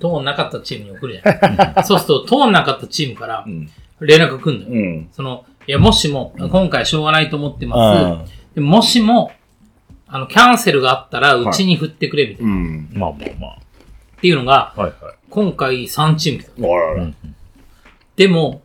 [0.00, 1.84] 通んなかったチームに送るじゃん。
[1.84, 3.70] そうすると、通んなかったチームからうん。
[4.00, 4.70] 連絡来んのよ。
[4.70, 5.08] うん。
[5.12, 8.32] その、いや、もしも、今回しょうがないと思ってあます。
[8.54, 9.32] でもしも、
[10.06, 12.52] あの、キャンセルがあったら、うちに振ってくれ、みたいな。
[12.52, 12.88] っうん。
[12.94, 13.48] まあまあま
[14.20, 14.80] ていうのが、あ。
[14.80, 15.14] はいはい。
[15.30, 16.52] 今回3チーム来た。
[16.56, 17.10] あらら、
[18.16, 18.62] でも、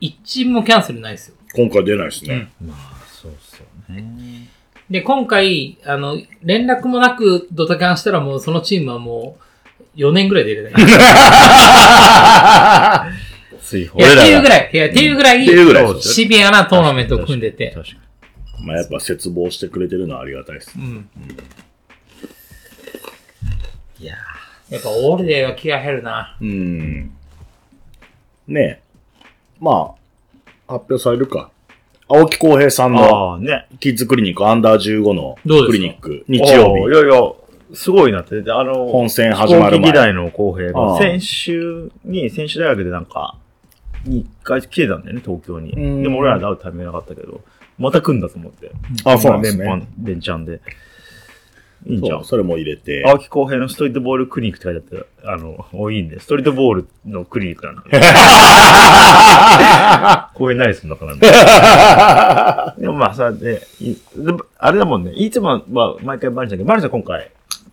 [0.00, 1.36] 1チームもキャンセルないですよ。
[1.54, 2.48] 今回出ないですね。
[3.10, 4.48] そうっすよね。
[4.88, 9.36] で、今回、あの、連絡もなくドタキャンしたらもうそのチームはも
[9.96, 10.72] う4年ぐらい出れない。
[13.66, 17.72] ついほいや、俺らがっていうぐらい、いや、っていうぐらい、っていうぐらいそうですよシビアなトーナメントを組んでて。
[17.74, 17.96] 確か
[18.64, 20.78] まあやっぱ絶望してくれてるのはありがたいですう。
[20.80, 21.08] ん。
[21.16, 21.34] に。
[24.00, 24.14] いや
[24.70, 26.36] やっぱオールデーは気が減るな。
[26.40, 27.10] うん。
[28.48, 28.80] ねえ。
[29.60, 29.94] ま
[30.68, 31.50] あ、発表されるか。
[32.08, 32.94] 青木浩平さんー。
[32.94, 33.66] のね。
[33.80, 37.32] キッズクリニックアンダー15のクリニック、日曜おーい日、やいや、
[37.74, 38.42] すごいなって。
[38.42, 43.36] であの、本戦始まる前飛行機時代の公平が、先週に、先週大学でなんか、
[44.08, 45.72] に一回来てたんだよね、東京に。
[45.72, 47.40] うんでも俺らで会うタイミングなかったけど、
[47.78, 48.70] また来んだと思って。
[49.04, 50.60] あそうなんですね連番、連チャンで。
[51.84, 52.24] いいんじゃんそう、。
[52.24, 53.04] それも入れて。
[53.06, 57.82] 青木公平のストリートボールクリニックって書いてあって、あの、多いんで、ストリートボールのクリニックなんで。
[60.34, 61.14] 公平何すんのかな
[62.78, 67.30] でもまあ、さ、で、いでもあれだもんね、いつも、まあ、毎回バルちゃんけど、バルちゃん今回、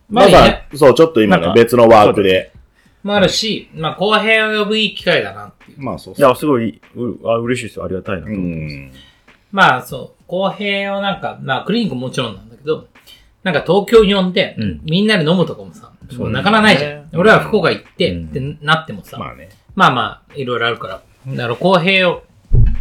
[0.08, 0.68] まだね。
[0.74, 2.52] そう、ちょっと今ね、別のワークで。
[3.04, 5.80] まああるし、まあ公平を呼ぶいい機会だなっていう。
[5.80, 6.26] まあそうそう。
[6.26, 7.84] いや、すごい、うあ嬉しいですよ。
[7.84, 8.74] ありがたいなとう思って。
[8.74, 8.92] ん。
[9.52, 12.88] まあそう、公平をなんか、まあクリニックももちろんなんだけど、
[13.44, 17.10] なんか東京に呼んで、うんみんなで飲むとかもさ、そうなかなかないじゃん。
[17.14, 19.50] 俺は福岡行って、うんってなってもさ、まあね。
[19.74, 21.02] まあまあ、いろいろあるから。
[21.26, 22.22] だから公平を、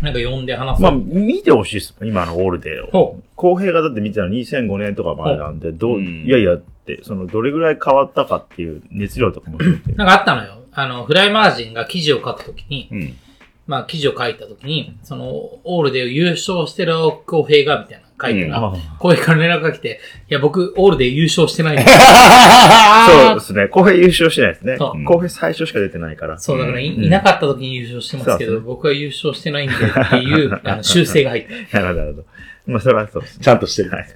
[0.04, 0.92] なんか呼んで話そう。
[0.92, 1.96] まあ、見てほしいです。
[2.04, 3.20] 今のオールデーをほ。
[3.36, 9.94] 公平がだって見てたの2005年とか前なんで、どう、うんいやいやって、その、どれぐらい変わったかっていう熱量とかも含めて。
[9.94, 10.58] なんかあったのよ。
[10.74, 13.18] あの、フライマージンが記事を書くときに、うん。
[13.66, 15.26] まあ記事を書いたときに、その、
[15.64, 16.96] オールで優勝してる
[17.26, 20.00] 公平が、みたいなの書いたら、うん公平から連絡が来て、
[20.30, 21.84] いや、僕、オールで優勝してないんだ
[23.28, 23.68] そうですね。
[23.68, 24.78] 公平優勝してないですね。
[24.78, 26.38] そう公平最初しか出てないから。
[26.38, 31.54] そう、だからい,、うんいなかった時に優勝してますけど、僕は優勝してないんでっていう、 あの修正が入って。
[31.72, 32.26] なるほど、なるほど。
[32.68, 33.44] まあ、それはそうですね。
[33.44, 33.90] ちゃんとしてる。
[33.90, 34.08] はい。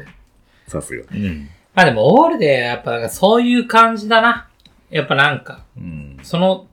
[0.67, 1.03] さすが。
[1.11, 1.49] うん。
[1.75, 4.47] まあでも、オールで、やっぱなんかそういう感じだな。
[4.89, 6.17] やっぱなんか、うん。
[6.23, 6.67] その、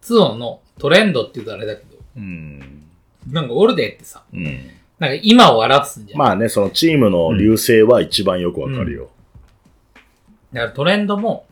[0.00, 2.82] ツオのトレンドっていうとあれだけど、うん。
[3.30, 4.70] なんかオールデーってさ、うん。
[5.02, 6.18] なんか今を表すんじゃん。
[6.20, 9.10] まあね、そのチームの流星は一番よくわかるよ。
[10.52, 11.46] だからトレンドも、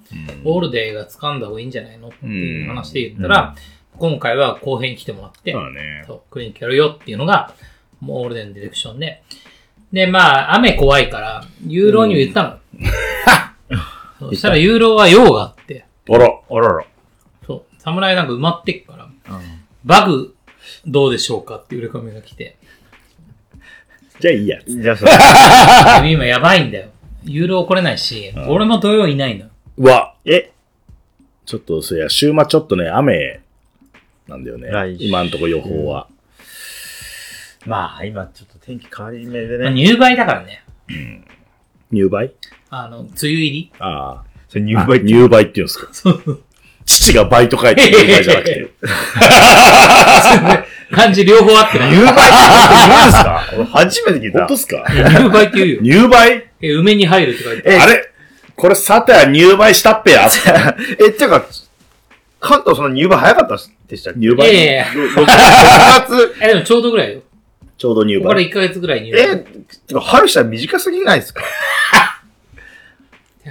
[0.45, 3.57] オールデーが掴んだ方がいいんじゃないのっていう話で言ったら、
[3.99, 5.65] 今回は後編来てもらって、そう。
[6.07, 7.53] そう、クリニックやるよっていうのが、
[7.99, 9.21] もうオールデンのディレクションで。
[9.93, 12.59] で、まあ、雨怖いから、ユーロにも言ったの。
[14.31, 16.27] そしたらユーロは用があって、あら。
[16.27, 16.85] あらら。
[17.45, 19.09] そう、侍なんか埋まってっから、
[19.85, 20.37] バグ
[20.87, 22.57] どうでしょうかっていうレコメが来て、
[24.21, 24.59] じゃあいいや。
[24.67, 25.11] じゃあそれ、
[25.97, 26.89] でも今やばいんだよ。
[27.25, 29.51] ユーロ来れないし、俺も土曜いないのよ。
[29.79, 30.51] うわ、え、
[31.47, 33.41] ちょっと、そりゃ、週末ちょっとね、雨
[34.29, 34.97] なんだよね来。
[34.99, 36.07] 週今んとこ予報は。
[37.67, 39.77] まあ、今ちょっと天気変わり目でまあね。
[39.83, 40.63] 入梅だからね。
[41.91, 42.31] 入梅？
[42.71, 43.73] あの、梅雨入り？
[43.81, 44.85] あそれ入あ。
[44.85, 45.91] 梅って入梅って言うんですか？
[46.87, 48.71] 父がバイト帰って入梅じゃなくて。
[50.93, 51.91] 漢字両方あってない。
[51.95, 53.45] 入梅って言うんですか？
[53.55, 54.55] 俺初めて聞いた本当。
[54.55, 54.85] っすか？
[54.89, 55.81] 入梅って言うよ。
[55.83, 57.83] 入梅え、梅に入るって書いてある。
[57.83, 58.11] あれ？
[58.57, 60.27] これ、さては入梅したっぺや。
[61.01, 61.45] え、っていうか、
[62.41, 63.57] 関東その入梅早かった
[63.89, 64.21] でしたっけ？
[64.21, 67.21] 入梅いやいやいや6月、 え、でもちょうどぐらいよ。
[67.79, 68.49] ちょうど入ここから梅。
[68.51, 69.11] 1ヶ月ぐらいに。
[69.11, 69.37] え、
[69.87, 71.43] てか春したら短すぎないですか？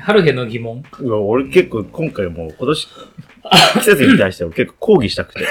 [0.01, 0.83] 春への疑問。
[0.99, 2.87] うわ俺結構今回もう今年、
[3.79, 5.47] 季節に対しては結構抗議したくて。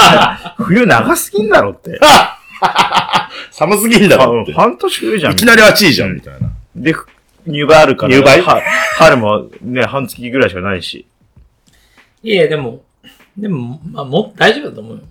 [0.58, 1.98] 冬長すぎんだろって。
[3.50, 4.52] 寒すぎんだろって。
[4.52, 5.32] 半年冬じゃん。
[5.32, 6.50] いきなり暑いじゃん、みたいな。
[6.76, 6.94] で、
[7.46, 8.14] 入梅あるから。
[8.14, 8.60] 入梅は
[8.96, 11.06] 春もね、半月ぐらいしかないし。
[12.22, 12.82] いや、でも、
[13.36, 15.02] でも、まあ、もう大丈夫だと思うよ。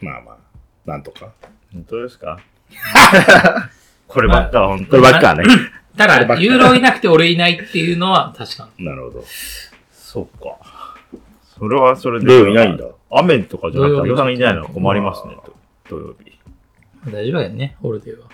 [0.00, 0.36] まあまあ、
[0.90, 1.28] なんとか。
[1.72, 2.38] 本当ですか？
[4.08, 5.02] こればっかは本こ当に。
[5.06, 5.44] ればっかはね。
[5.96, 9.24] ただ、ユーロいなくて俺いないっていうのは確かなるほど。
[9.92, 10.56] そうか。
[11.58, 12.26] それはそれで。
[12.26, 12.84] 土曜いないんだ。
[13.10, 15.36] 雨とかじゃなくて、土曜さんがいないのは困りますね。
[15.88, 16.30] 土曜日。
[17.06, 17.12] に。
[17.12, 18.26] 大丈夫だよね、オルデーは。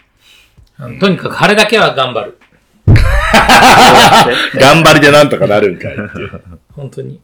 [0.79, 2.39] あのとにかく晴れだけは頑張る。
[2.87, 6.43] 頑張りでなんとかなるんかいっていう。
[6.75, 7.20] 本当に。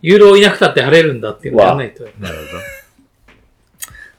[0.00, 2.04] ユーロいなくたって晴れるんだっていうやらないと。
[2.18, 2.42] なるほ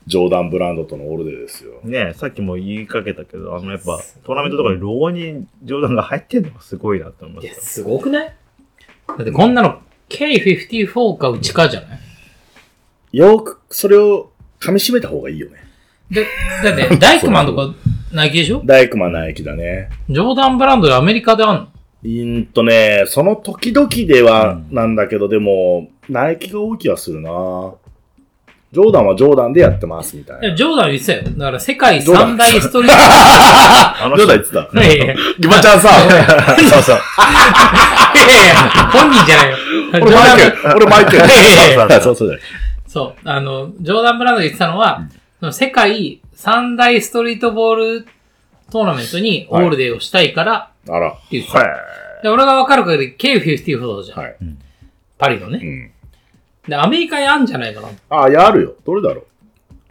[0.06, 1.80] ジョーダンブランドとのオルデですよ。
[1.84, 1.90] ど。
[1.90, 8.34] ねさっきも言いかけたけど、あのやっぱ、トーナメントとかにロゴに冗談が入ってんのがすごいなと思いいや、ますすごくない？
[9.08, 12.00] だってこんなの K54 かうちかじゃない？
[13.18, 15.58] よく、それを噛み締めた方がいいよね。
[16.12, 16.26] で、
[16.64, 17.74] だって、 ダイクマンとか
[18.12, 18.62] ナイキでしょ？
[18.66, 19.90] ダイクマンナイキだね。
[20.10, 21.68] ジョーダンブランドでアメリカであんの？
[22.04, 27.30] うーんとね、その時々ではなんだけど、でも、ナイキが多い気はするな
[28.74, 30.48] ジョーダンはジョーダンでやってますみたいな。
[30.48, 31.24] いやジョーダン言ってたよ。
[31.24, 32.98] だから世界三大ストリート。
[33.00, 34.84] あのジョーダン言ってた。
[34.84, 35.90] いやいやいギバちゃんさ、
[36.70, 36.98] そうそう。
[38.30, 38.56] やいや
[38.92, 39.58] 本人じゃないよ。
[39.94, 42.02] 俺マイケル、俺マイケル。
[42.02, 42.40] そうそう。
[42.88, 43.30] そう。
[43.30, 45.08] あの、ジョーダンブランドが言ってたのは、
[45.40, 48.08] その世界三大ストリートボール
[48.72, 51.10] トーナメントにオールデーをしたいからあら。
[51.10, 51.64] って言ってた。
[52.24, 54.20] で俺がわかる限り K54 じゃん。
[54.20, 54.36] はい。
[55.18, 55.60] パリのね。
[55.62, 55.92] うん。
[56.70, 57.90] で、アメリカにあんじゃないかな。
[58.10, 58.76] あ、いや、あるよ。
[58.86, 59.26] どれだろう。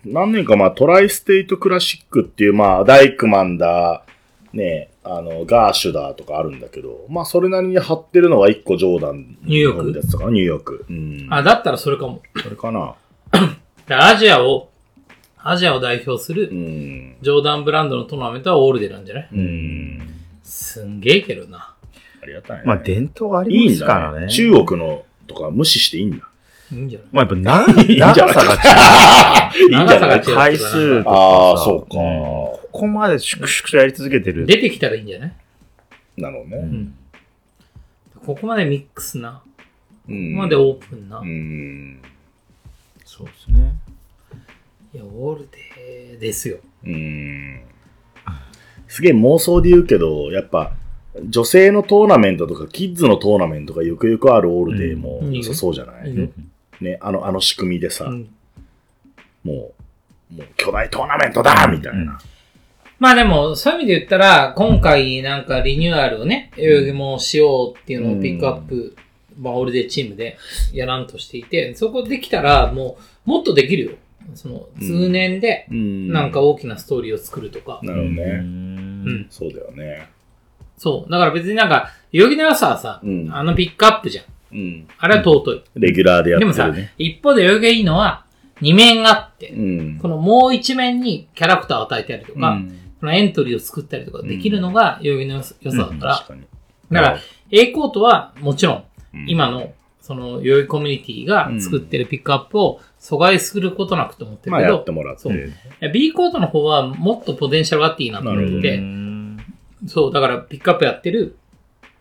[0.04, 4.04] 何年か、まあ、トライステイトクラシックっていう、まあ、ダイクマンだ、
[4.52, 9.36] ね、あの、ガーシュだとかあるんだけど、まあ、それなりに貼ってるのは一個ジョーダン。
[9.42, 10.84] ニューヨークのやつかな、ニューヨーク。
[10.88, 11.26] うん。
[11.30, 12.22] あ、だったらそれかも。
[12.40, 12.94] それかな。
[13.88, 14.70] でアジアを、
[15.38, 17.16] アジアを代表すうるん。
[17.20, 19.28] ジョーダンブランドのトーナメントはオールデーなんじゃない？
[19.32, 20.00] うん。
[20.44, 21.74] すんげえけどな。
[22.22, 22.62] ありがたいね。
[22.64, 23.76] まあ伝統があいりまいんだね。
[23.78, 24.28] すからね。
[24.28, 26.28] 中国のとか無視していいんだ。
[26.72, 27.08] いいんじゃない？
[27.12, 27.36] まあやっぱ
[27.76, 28.16] な、いいんじゃない？
[28.16, 29.60] 長さが違う。
[29.60, 31.86] いいんじゃない長さが違う回数とかさああ、そうか。
[31.88, 34.46] ここまで粛々とやり続けてる。
[34.46, 35.32] 出てきたらいいんじゃない？
[36.16, 36.62] なるほどね。
[36.64, 36.94] ん
[38.24, 39.42] ここまでミックスな、
[40.08, 41.20] うんここまでオープンな。
[41.20, 42.00] ういん。
[43.04, 43.74] そうですね。
[44.94, 46.58] や、オールデーですよ。
[46.84, 47.60] うん。
[48.88, 50.72] すげえ妄想で言うけど、やっぱ、
[51.28, 56.28] 女性のトーナメントとか、キッズのトーナメントがゆくゆくあるオールデーもうん良さそうじゃない、いいよ
[56.82, 58.28] ね、あの、あの仕組みでさ、うん
[59.44, 59.72] も
[60.30, 62.18] う、もう巨大トーナメントだみたいな。
[62.98, 68.96] まあでも、そういう意味で言ったら、今回なんかリニューアルをね、代々木もしようっていうのをピックアップ、
[69.36, 70.38] まあオールデーチームで
[70.72, 73.92] やらんとしていて、そこできたらもう、もっとできるよ。
[74.34, 77.80] その、通年で、うんなんか大きなストーリーを作るとか。
[77.82, 78.22] なるほどね。
[78.22, 79.26] うん。
[79.30, 80.08] そうだよね。
[80.78, 81.10] そう。
[81.10, 84.24] だから別になんか、代々木の良さはさ、うんあのピックアップじゃん。
[84.52, 84.88] うん。
[84.98, 85.62] あれは尊い。
[85.76, 88.24] レギュラーでやってでもさるね。、一方で代々木がいいのは、
[88.60, 89.98] 二面あって、うん。
[89.98, 96.42] このもう一面にキャラクターを与えたりとか、うんこのエントリーを作ったりとかできるのが代々木の良さだから、確かに。
[96.92, 97.18] だから、
[97.50, 98.84] A コートはもちろん、
[99.14, 105.22] うん今の、その、代々木コミュニティが作ってるピックアップを阻害することなくと思ってるまあけど、やってもらって。
[105.22, 108.82] そう B コートの方はもっとポテンシャルがあっていいなと思ってて、
[109.88, 111.36] そう、だからピックアップやってる、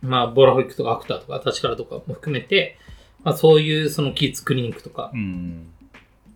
[0.01, 2.77] まあ、ボラホリックとかアクターとか、立川とかも含めて、
[3.23, 5.67] まあ、そういうそのキッズクリニックとかう、ん。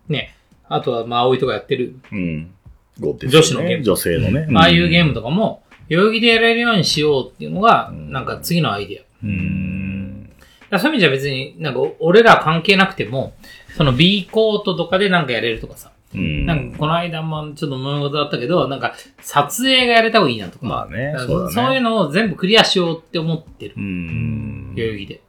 [0.08, 0.34] ね、
[0.68, 2.54] あとは、まあ、葵とかやってる、うん。
[2.98, 4.48] 女子のゲーム女性のね。
[4.54, 9.04] ああいうゲームとかも、代々木でやれるようにしようっていうのが、なんか次のアイディア。
[9.24, 10.30] うん。
[10.70, 13.34] そういう意味じゃ別に、なんか俺ら関係なくても、
[13.76, 15.92] その B コートとかでなんかやれるとかさ。
[16.16, 16.46] うん。
[16.46, 20.66] なんかこの間もちょっと物事だったけど、なんか撮影がやれた方がいいなとか。
[20.66, 23.80] まあねそうだねそういうのを全部クリアしようって思ってるう。
[23.80, 24.74] ん。
[24.74, 25.20] 代々木で。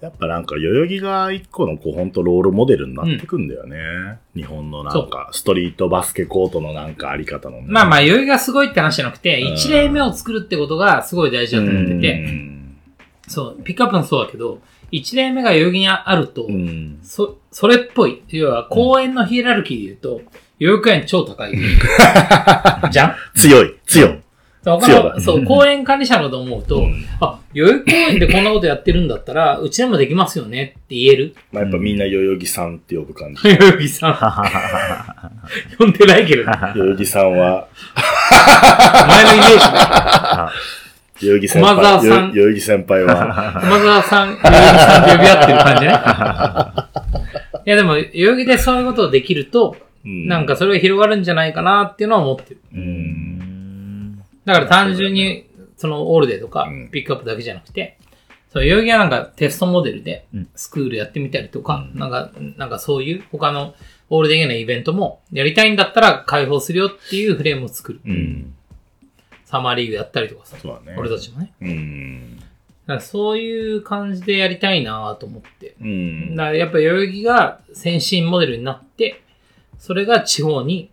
[0.00, 3.78] やっぱなんか、代々木が一個のこう、ほんとロールモデルになってくんだよね。
[4.36, 7.64] 日本のなんか、ストリートバスケコートのなんかあり方のね。
[7.66, 12.78] まあまあ、代々木がすごいって話じゃなくて、うん一例目を作るってことがすごい大事だと思ってうて、ん
[13.26, 14.60] そう、ピックアップもそうだけど、
[14.90, 16.98] 一例目が代々木にあると、うん。
[17.02, 18.22] そ、それっぽい。
[18.28, 20.20] 要は、公園のヒエラルキーで言うと、
[20.58, 21.52] 代々木公園超高い。
[22.90, 23.14] じゃん？
[23.34, 24.18] 強い、強い。
[24.64, 26.84] 他強だの、そう、公園管理者のと思うと、
[27.20, 31.34] あ、代々木公園でこんなことやってるんだったら、うちでもできますよねって言える。
[31.52, 33.42] まあやっぱみんな代々木さんって呼ぶ感じ。
[33.48, 34.18] 代々木さん。
[35.78, 36.52] 呼んでないけどね。
[36.52, 37.68] 代々木さんは、
[39.08, 39.62] 前のイメージね。
[41.20, 45.88] 代々木先輩、駒沢さん代々木先輩は、 熊沢さん、代々木さんって呼び合ってる感じね。
[47.66, 52.60] いやでも、代々木でそういうことをできると、なんかそれが広がるんじゃないかなっていうのは思ってる。
[52.72, 54.18] うん。
[54.44, 55.44] だから単純に、
[55.76, 57.98] そのオールデーとかうんピックアップだけじゃなくて、
[58.52, 63.74] そう、代々木はなんかテストモデルでうんスクールやってみたりとか、なんか、なんかそういう他の
[64.10, 68.00] オールデーのイベントもやりたいんだったら開放するよっていうフレームを作る。
[68.06, 68.54] うん。
[69.48, 70.94] サマーリーグやったりとかさ、そうだね。
[70.98, 71.54] 俺たちもね。
[71.62, 72.38] うん。
[72.38, 75.74] だからそういう感じでやりたいなと思って。
[75.80, 76.36] うん。
[76.36, 79.22] だからやっぱ代々木が先進モデルになって、
[79.78, 80.90] それが地方に、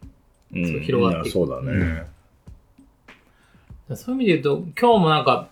[0.53, 2.05] うんそう広がっていくいやそうだね。
[3.93, 5.49] そういう意味で言うと、今日もなんか、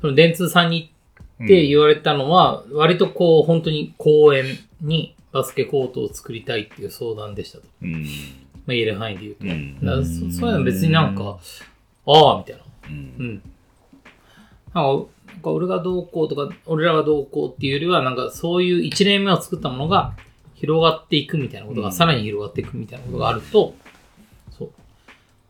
[0.00, 0.92] その電通さんに
[1.40, 4.44] 行って言われたのは、割とこう、本当に公園
[4.80, 7.64] にバスケコートを作りたいっていう相談でしたと。
[7.82, 8.04] うん。
[8.04, 8.06] ま
[8.68, 9.44] あ言える範囲で言うと。
[9.44, 11.40] うんだからそそういうの別になんか、
[12.08, 12.62] ああ、みたいな。
[12.88, 13.42] うんうん。
[14.74, 20.14] なんか、なんか俺がどうこうとか、俺らがどうこうっていうよりは、なんかそういう一例目を作ったものが
[20.54, 23.74] 広がっていくみたいなことが、うんさらに広がっていくみたいなことがあると、
[24.58, 24.70] そう。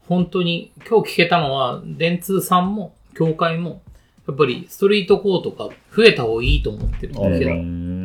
[0.09, 3.83] 本当に、今日聞けたのは、電通さんも、協会も、
[4.27, 7.63] やっぱりストリートコートが増えた方がいいと思ってるって聞けたあら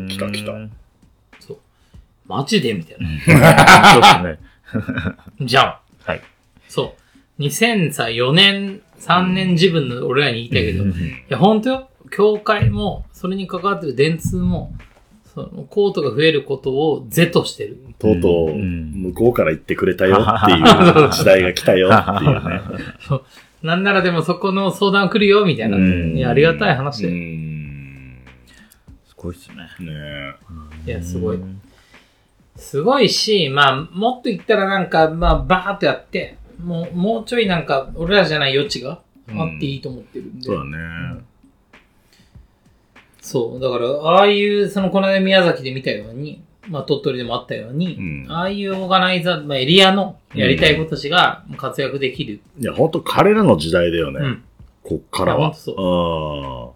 [0.07, 1.57] 来た来たそう。
[2.25, 3.09] マジでみたいな。
[3.93, 4.39] そうです
[5.41, 5.43] ね。
[5.45, 5.75] じゃん。
[6.05, 6.21] はい。
[6.69, 7.02] そう。
[7.39, 10.93] 2004年、3年自分の俺らに言いたいけど、い
[11.29, 11.89] や、本当よ。
[12.11, 14.73] 協会も、それに関わってる電通も、
[15.33, 17.79] そのコートが増えることを是としてる。
[17.97, 22.61] とうとう、うん向こうから言ってくれたよっていう 時代が来たよっていうね。
[23.01, 23.23] そう
[23.63, 25.77] なんならでもそこの相談来るよ、みたいな。
[25.77, 27.13] うんいや、ありがたい話うで。
[27.15, 28.19] ん。
[29.07, 29.55] すごいっすね。
[29.79, 30.35] ね
[30.85, 31.39] いや、すごい。
[32.55, 40.45] すごいし、まあ、もっと言ったらなんか、まあ、バーっとやって、もう、もうちょいなんか、俺らじゃない余地があっていいと思ってるんで。
[40.45, 41.23] そうだね。
[43.21, 43.59] そう。
[43.59, 52.41] だから、ああいう、その、この間宮崎で見たように、まあ、鳥取でもあったように、うんああいうオーガナイザー、まあ、エリアのやりたい子たちが活躍できる。
[52.59, 54.19] いや、本当彼らの時代だよね。
[54.21, 54.43] うん。
[54.83, 55.53] こっからは。
[55.53, 56.72] そううん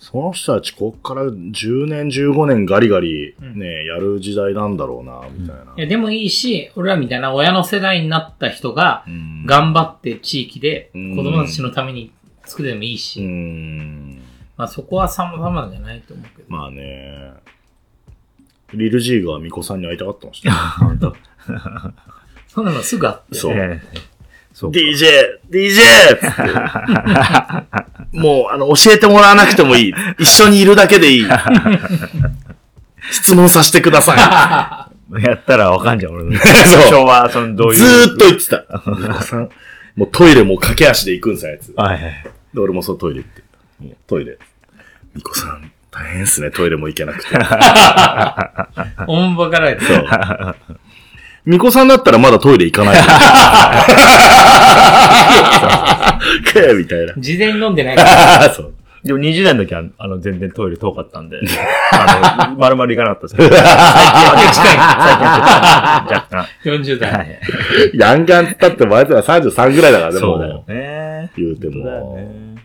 [0.00, 5.74] その人たち、こっから10年、15年ガリガリね、やる時代なんだろうな、みたいな。
[5.76, 12.12] いや、でもいいし、俺らみたいな親の世代になった人が、うん頑張って地域でうん子供たちのために
[12.44, 14.22] 作ってもいいし、うん。
[14.56, 16.48] まあそこは様々じゃないと思うけど。
[16.48, 17.32] まあね。
[18.72, 20.52] リルジーがミコさんに会いたかってました。
[20.80, 21.14] 本当。
[22.48, 23.34] そんなのすぐあって。
[23.34, 23.80] そう。
[24.68, 25.40] DJ!
[25.50, 25.80] DJ!
[26.16, 26.42] つって。
[28.18, 29.94] もう、あの、教えてもらわなくてもいい。
[30.18, 31.26] 一緒にいるだけでいい。
[33.10, 34.88] 質問させてくださ
[35.18, 36.32] やったらわかんじゃん、俺の。
[36.38, 37.78] そう昭和、その、どうい。
[37.78, 37.84] いう。
[37.84, 38.64] ずーっと言ってた。
[39.96, 41.72] もうトイレも駆け足で行くんさ、あいつ。
[41.76, 42.24] はいはい。
[42.54, 43.42] で、俺もそうトイレ行って。
[43.80, 44.38] もうトイレ。
[45.14, 47.36] ミコさん、大変っすね、トイレも行けなくて。
[49.08, 49.84] おんばかられて。
[49.84, 50.06] そう。
[51.44, 52.96] ミコさんだったらまだトイレ行かない。
[56.52, 57.14] かよみたいな。
[57.16, 58.50] 事前に飲んでないから。
[58.54, 58.74] そう。
[59.02, 61.40] でも20代の時は、あの、全然トイレ遠かったんで、
[61.92, 63.48] あの、丸々行かなかったですけど。
[63.48, 64.66] 最近は近い。
[64.66, 64.76] 最近
[65.24, 67.06] はちょっと、若40干。
[67.06, 67.40] は代。
[67.94, 67.98] い。
[67.98, 71.30] ヤンガンって言ったって、前ら33ぐらいだからね、もそうだよね。
[71.38, 72.16] 言うてそうだよも。
[72.16, 72.60] ね。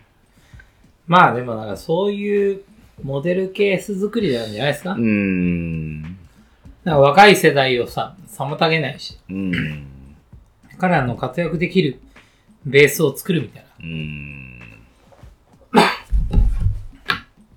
[1.07, 2.61] まあでもなんかそういう
[3.03, 6.17] モデルケース作りなんじゃないですか,、うーん。
[6.85, 9.87] なんか若い世代をさ、妨げないし、うん。
[10.77, 11.99] 彼らの活躍できる
[12.63, 13.69] ベースを作るみたいな。
[13.79, 14.59] うん。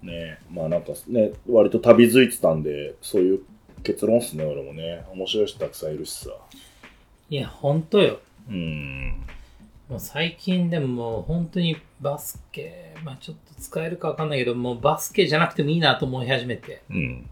[0.02, 3.40] ねまあなんかね、割と旅づいてたんで、そういう
[3.82, 5.04] 結論っすね、俺もね。
[5.12, 6.30] 面白い人たくさんいるしさ。
[7.28, 8.20] いや、ほんとよ。
[8.48, 9.22] うん。
[9.90, 16.80] もう最近でももう本当にバスケ、まあちょっと使えるかわかんないけど、もうバスケじゃなくてもいいなと思い始めて。
[16.88, 17.28] うん。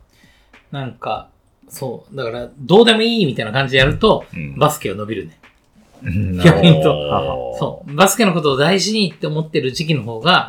[0.71, 1.31] なんか、
[1.69, 2.17] そう。
[2.17, 5.39] だから、どうでもいいみたいな感じでやると、うんバスケは伸びるね。
[6.03, 7.95] うん逆に言うとそう。
[7.95, 10.47] バスケのことを大事にって思ってる時期の方が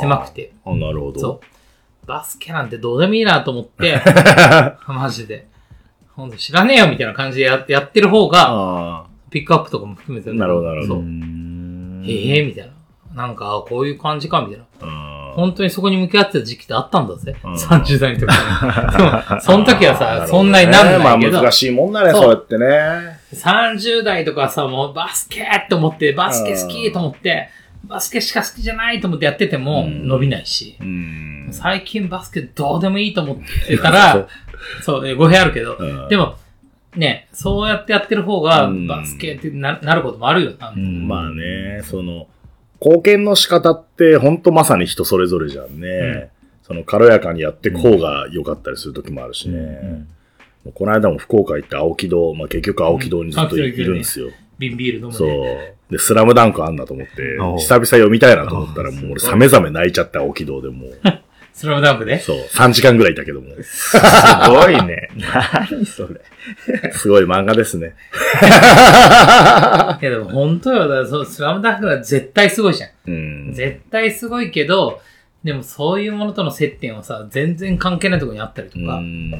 [0.00, 0.52] 狭くて。
[0.64, 1.20] あ、なるほど。
[1.20, 2.06] そう。
[2.06, 4.00] バスケなんてどうでもいいなと思って、
[4.86, 5.48] マジで。
[6.14, 10.32] ほんと知らねえよみたいな感じでややってる方が、あピックアップとかも含めて。
[10.32, 11.00] なるほどなるほど
[12.04, 12.70] へえ、みたい
[13.14, 13.26] な。
[13.26, 15.09] なんか、あこういう感じか、みたいな。
[15.40, 15.46] あ。
[15.46, 17.34] 本当にそこに向き合ってた時期ってあったんだぜ。
[17.42, 18.36] うん30代の時に。
[18.96, 22.66] でもその時はさ、ねそんなになんないけど、まあ難しいもんだね、そうやってね。
[23.34, 27.48] 30代とかさ、もうバスケって思って、バスケ好きと思って、
[27.84, 31.48] バスケしか好きじゃないと思ってやっててもうん伸びないし、うん。
[31.50, 33.36] 最近バスケどうでもいいと思っ
[33.66, 34.28] てたら、
[34.82, 36.36] そう、え語弊あるけど、うんでも、
[36.96, 40.70] ね、そうやってやってる方がうんバスケってななることもあるよな。
[40.70, 42.26] うんまあね、その、
[42.80, 46.30] 貢献の仕方って、ほんとまさに人それぞれじゃんね。
[46.62, 49.58] その、軽やかにやってこうが良かったりする時もあるしね。
[49.58, 50.08] うん
[50.64, 54.30] もうこの間も福岡行って青木戸、まあ結局青木戸にずっといるんですよ。
[54.58, 55.74] 瓶ビール飲むそうね。。
[55.90, 57.12] で、スラムダンクあんなと思って
[57.58, 61.00] 久々読みたいなと思ったら、もう俺、さめざめ泣いちゃって、青木戸でもう。
[61.52, 63.48] スラムダンクでそう、3時間ぐらいいたけども。
[63.62, 63.96] す
[64.48, 65.10] ごいね。
[65.70, 66.20] 何それ。
[66.92, 67.94] すごい漫画ですね。
[70.00, 70.80] いやでも本当よ。
[70.80, 72.90] だからそうスラムダンクは絶対すごいじゃん。
[73.06, 73.10] う
[73.50, 73.52] ん。
[73.52, 75.00] 絶対すごいけど、
[75.44, 79.30] でもそういうものとの接点はさ、全然関係ないところにあったりとうか、ん。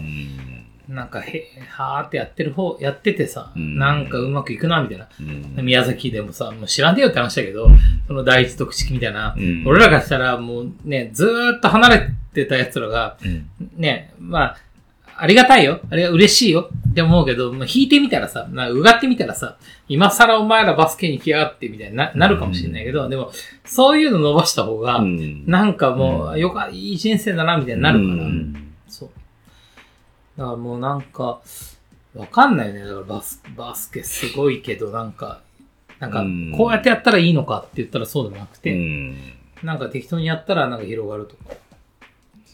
[0.91, 3.79] なんかへ、はーってやってる方、やっててさ、うん。
[3.79, 5.09] なんかうまくいくな、みたいな。
[5.21, 5.65] うん。
[5.65, 7.69] 宮崎でもさ、もう知らねえよって話だけど、
[8.09, 9.65] その第一特式みたいな、うん。
[9.67, 13.49] 俺らがしたらもうね、ずーっと離れてた奴らが、うん。
[13.77, 14.57] ね、まあ、
[15.17, 15.81] ありがたいよ。
[15.91, 16.71] あれが嬉しいよ。
[16.91, 23.31] って思うけど、まあ、引いてみたらさ、なうがってみたらさ、今更お前らバスケに来やがってみたいにななるかもしれないけど、でも、
[23.65, 25.45] そういうの伸ばした方が、うん。
[25.47, 28.70] なんかもう、よか、いい人生だな、みたいになるから、うん。
[30.41, 31.43] だからもうなんか、
[32.15, 32.81] わかんないよね。
[32.81, 35.43] だからバス、バスケすごいけど、なんか、
[35.99, 39.19] なんかうん、こうやってやったらいいのかって言ったらそうでもなくうて、ん。
[39.63, 41.55] なんか適当にやったらなんか広がるとか。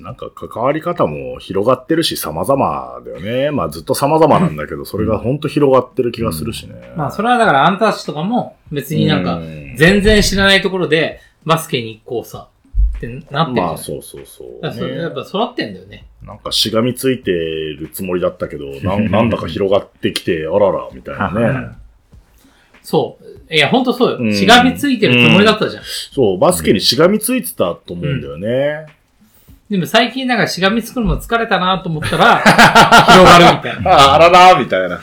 [0.01, 3.53] なんか関わり方も広がってるし様々だよね。
[3.53, 6.93] まあずっと様々なんだけど、それがほんと広がってる気がするしね。
[6.97, 12.49] まあ、それはだからあんたたちとかも、別になんかうん、全然知らないところで、バスケに行こうさ、
[12.97, 13.55] ってなってるじゃん。
[13.55, 16.07] まあそうそうそう、やっぱ育ってんだよね。
[16.23, 21.69] なんかしがみついてるつもりだったけど、 なんなんだか広がってきて、あらら、みたいなね。
[22.83, 23.19] そ
[23.49, 23.55] う。
[23.55, 24.19] いや、ほんとそうよ。
[24.19, 25.83] うんしがみついてるつもりだったじゃん。
[25.85, 28.87] そう、バスケにしがみついてたと思うんだよね。
[29.69, 32.39] でも最近なんかしがみつくのも疲れたなと思ったら、
[33.09, 33.91] 広がるみたいな。
[33.91, 35.01] あ あらら、みたいな。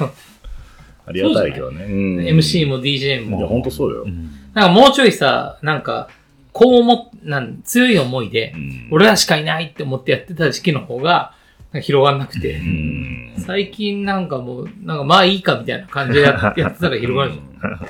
[1.05, 1.83] ありがたいけどね。
[1.83, 3.47] うん MC も DJ いや、も。
[3.47, 4.05] ほんとそうよ。
[4.53, 6.07] なんかもうちょいさ、なんか、
[6.53, 8.87] こう思っ、なん強い思いで、うん。
[8.91, 11.33] 俺らしかいないって思ってやってた時期の方が、
[11.81, 13.33] 広がんなくて、うん。
[13.39, 17.79] 最近なんかもう、なんかまあいいかみたいな感じでややってたら広がるじゃん。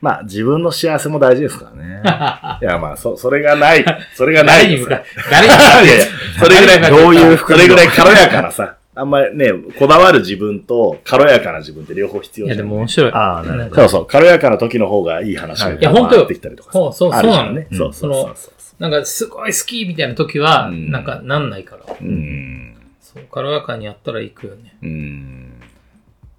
[0.00, 2.02] まあ、自分の幸せも大事ですからね。
[2.62, 3.84] いや、まあ、そ、それがない。
[4.14, 12.66] それがない誰に向か誰に向 いかそれぐらい、どういうそれぐらい軽やかなさ、あんまりね、こだわる自分と軽やかな自分って両方必要いやじゃん。
[12.68, 13.12] でも面白い。
[13.12, 17.68] ああなるほどそうそう、軽やかな時の方がいい話がいや本当よ回ってきたりとかさそうそうあるじゃんそうなのね。
[17.70, 18.82] そうそうそうそう。
[18.82, 21.84] なんかすごい好きみたいな時は、うんなんかなんないから。
[22.00, 22.76] うん。
[23.00, 24.74] そう、軽やかにやったら行くよね。
[24.82, 25.52] うん。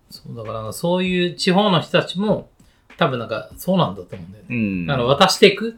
[0.10, 2.50] そう、だからなんかそういう地方の人たちも、
[2.98, 4.48] 多分なんかそうなんだと思うんだよね。
[4.50, 4.86] うん。
[4.88, 5.78] だから渡していく？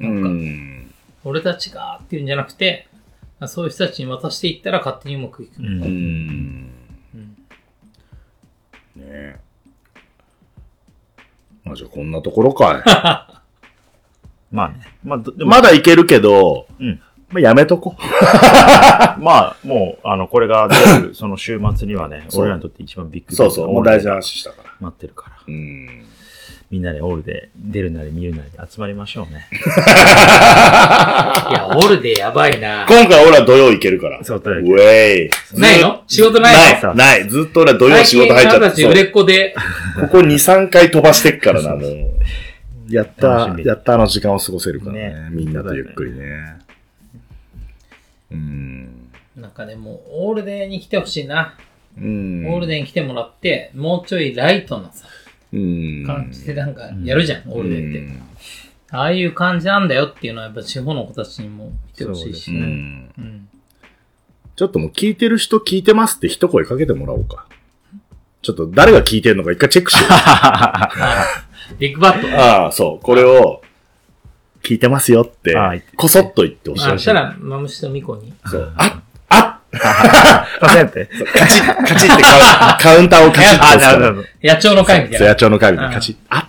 [0.00, 0.90] うなんか、ん。
[1.24, 2.88] 俺たちがっていうんじゃなくて、
[3.48, 5.58] そういう人たちに渡していったら勝手にうまくいく。
[5.58, 5.72] うんうん。
[5.82, 7.36] うん
[8.96, 9.40] ねえ。
[11.64, 13.42] まあじゃあこんなところか
[14.50, 14.80] まあね。
[15.04, 17.94] まあ、まだいけるけど、うんまあやめとこ。
[19.18, 24.74] まあ、もう、あの、これが出る、 その週末にはね、俺らにとって一番ビッグそうそう、もう大事な話したから。
[24.80, 25.36] 待ってるから。
[25.46, 26.04] うん。
[26.70, 29.48] みんなでオールで出るなり見るなり集まりましょうね。
[29.50, 29.54] い
[31.52, 32.86] や、オルでやばいな。
[32.88, 34.22] 今回俺は土曜行けるから。
[34.22, 35.30] そうだよウェイ。
[35.58, 36.04] ないの？
[36.06, 36.94] 仕事ないの？
[36.94, 37.28] ない、ない。
[37.28, 38.60] ずっと俺は土曜仕事入っちゃって。
[38.60, 39.52] 最近あなたたち売れっ子で、
[40.00, 41.90] ここ2、3回飛ばしてっからな、もう。
[42.88, 45.08] やった楽し、みやったあの時間を過ごせるからね。
[45.08, 46.54] ねみんなとゆっくりね。
[48.30, 49.08] うん。
[49.36, 49.98] なんかね、もう
[50.28, 51.54] オールデーに来てほしいな。
[51.98, 52.46] うん。
[52.48, 55.10] オールデーに来てもらって、もうちょいライトなさ、うん。
[55.52, 58.22] 感じでなんかやるじゃん、オールデーって。
[58.92, 62.60] ああいう感じなんだよっていうのはやっぱ地方の子たちにも来てほしいしうね。
[62.60, 63.12] ん。
[63.18, 63.48] うん。
[64.56, 67.46] ちょっともう聞いてる人聞いてますって一声かけてもらおうか。
[68.42, 70.10] ちょっと誰が聞いてるのか一回チェックしよう。
[71.78, 72.28] ビッグバット。
[72.36, 73.04] ああ、そう。
[73.04, 73.62] これを、
[74.62, 75.56] 聞いてますよって
[75.96, 78.32] こそっと言ってほしいあ、そしたら、マムシとミコに。
[78.46, 78.72] そう。
[78.76, 79.02] ああ
[79.72, 81.06] パセンって。
[81.06, 82.48] カチッ、カチッってカウン
[82.78, 84.28] カウンターをカチッとあ、押すからなるほど。
[84.42, 85.28] 野鳥の会みたいな。
[85.28, 86.16] 野鳥の会みたいなカチッ。
[86.28, 86.48] あ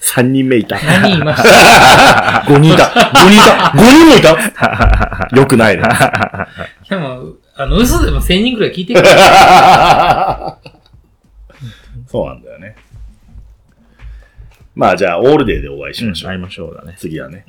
[0.00, 0.78] 三人目いた。
[0.80, 2.90] 何言いました五人いた。
[3.12, 3.72] 五人いた。
[3.76, 5.28] 五人もいた？
[5.36, 5.82] よくないね。
[6.88, 9.00] でも、あの、嘘でも1000人くらい聞いてる。
[12.08, 12.76] そうなんだよね。
[14.74, 16.32] まあじゃあ、オールデーでお会いしましょう。
[16.32, 16.96] 会いましょうだね。
[16.98, 17.44] 次はね。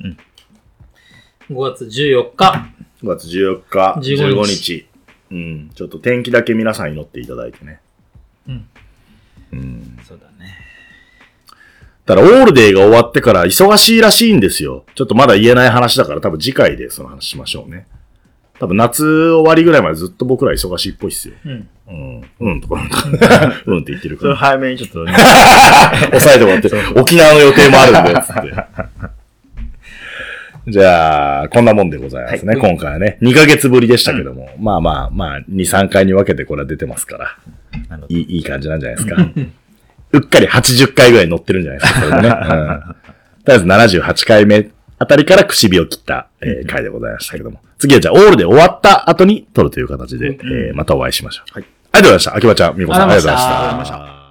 [1.50, 2.66] 5月14日。
[3.02, 4.86] 5月14日、15 15日日。
[5.32, 5.70] うん。
[5.74, 7.80] ちょっと天気だけ皆さん祈っていただいてね。
[8.48, 8.68] うん。
[9.52, 9.98] うん。
[10.06, 10.54] そうだね。
[12.06, 14.84] ただ、オールデーが終わってから忙しいらしいんですよ。
[14.94, 17.86] ちょっとまだ言えない話だから多分次回でその話しましょうね。
[18.58, 21.34] 多分夏終わりぐらいまでずっと僕ら忙しいっぽいっすよ。
[21.44, 21.68] うん。
[21.88, 22.30] うん。
[22.40, 24.36] うんとか、うんとかうんって言ってるか それら。
[24.36, 25.12] 早めにちょっとね、
[26.10, 29.12] 抑えてもらって、 沖縄の予定もあるんで、つって。
[30.68, 33.18] じゃあ、こんなもんでございますね、今回はね。
[33.20, 37.38] 2ヶ月ぶりでしたけども、まあまあまあ、2、3回に分けてこれは出てますから、
[38.08, 39.16] いいいい感じなんじゃないですか。
[40.12, 42.28] うっかり80回ぐらい乗ってるんじゃないですか、これでね。
[42.28, 47.60] うん、とりあえず78回目あたりからくし火を切った、えー回でございましたけども。
[47.78, 51.54] 次はじゃあ、オールで終わった後に撮るという形で、えーまたお会いしましょう。
[51.54, 51.64] はい。
[51.92, 52.36] ありがとうございました。
[52.36, 53.58] 秋葉ちゃん、みこさん、ありがとうございました。
[53.58, 54.12] ありがとうございました「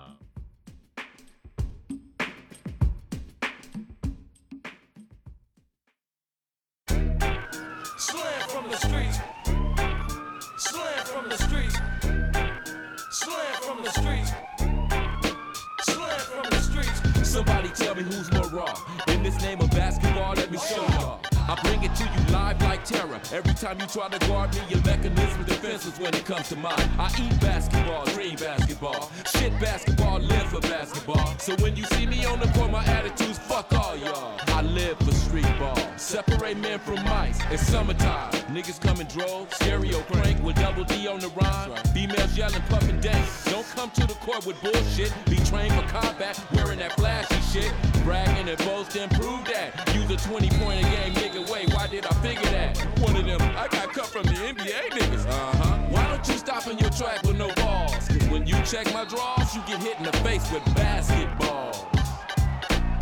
[23.34, 26.90] Every time you try to guard me, your mechanism defenses when it comes to mine.
[26.98, 29.12] I eat basketball, dream basketball.
[29.36, 31.38] Shit basketball, live for basketball.
[31.38, 34.40] So when you see me on the court, my attitude's fuck all y'all.
[34.48, 35.78] I live for street ball.
[35.98, 37.40] Separate men from mice.
[37.52, 38.32] It's summertime.
[38.54, 39.56] Niggas come in droves.
[39.56, 41.76] Stereo crank with double D on the rhyme.
[41.94, 43.26] Females yelling, puffin' dank.
[43.46, 45.14] Don't come to the court with bullshit.
[45.26, 47.72] Be trained for combat, wearing that flashy shit.
[48.04, 49.94] Bragging and boasting, prove that.
[49.96, 51.50] Use a 20 point a game, nigga.
[51.52, 52.78] Wait, why did I figure that?
[53.02, 55.26] One of them, I got cut from the NBA niggas.
[55.26, 55.78] Uh huh.
[55.90, 58.08] Why don't you stop in your track with no balls?
[58.08, 61.88] Cause when you check my draws, you get hit in the face with basketballs.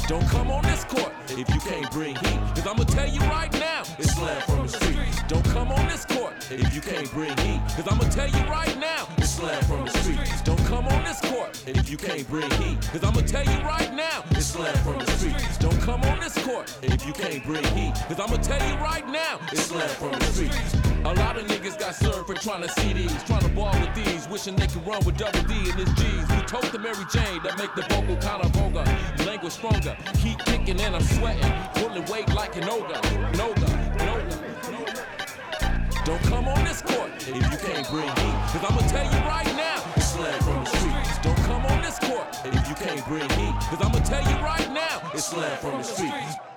[0.08, 2.40] Don't come on this court if you can't bring heat.
[2.56, 5.22] Cause I'ma tell you right now, it's slam from the streets.
[5.28, 7.62] Don't come on this court if you can't bring heat.
[7.76, 9.06] Cause I'ma tell you right now,
[9.40, 10.42] slam from the streets.
[10.42, 12.78] Don't come on this court if you can't bring heat.
[12.92, 15.58] Cause I'ma tell you right now, it's slam from the streets.
[15.58, 17.94] Don't come on this court if you can't bring heat.
[18.10, 20.76] Cause I'ma tell you right now, it's slam from the streets.
[21.06, 23.96] A lot of niggas got served for trying to see these, trying to ball with
[23.96, 26.30] these, wishing they could run with double D and his G's.
[26.36, 28.84] We told the Mary Jane that make the vocal kind of vulgar,
[29.26, 29.96] language stronger.
[30.22, 33.00] Keep kicking and I'm sweating, pulling weight like an ogre.
[33.40, 33.59] Noga,
[36.94, 38.38] court if you can't bring heat.
[38.52, 41.18] Cause I'ma tell you right now, it's slam from the streets.
[41.20, 43.56] Don't come on this court if you can't bring heat.
[43.70, 46.49] Cause I'ma tell you right now, it's slam from the streets.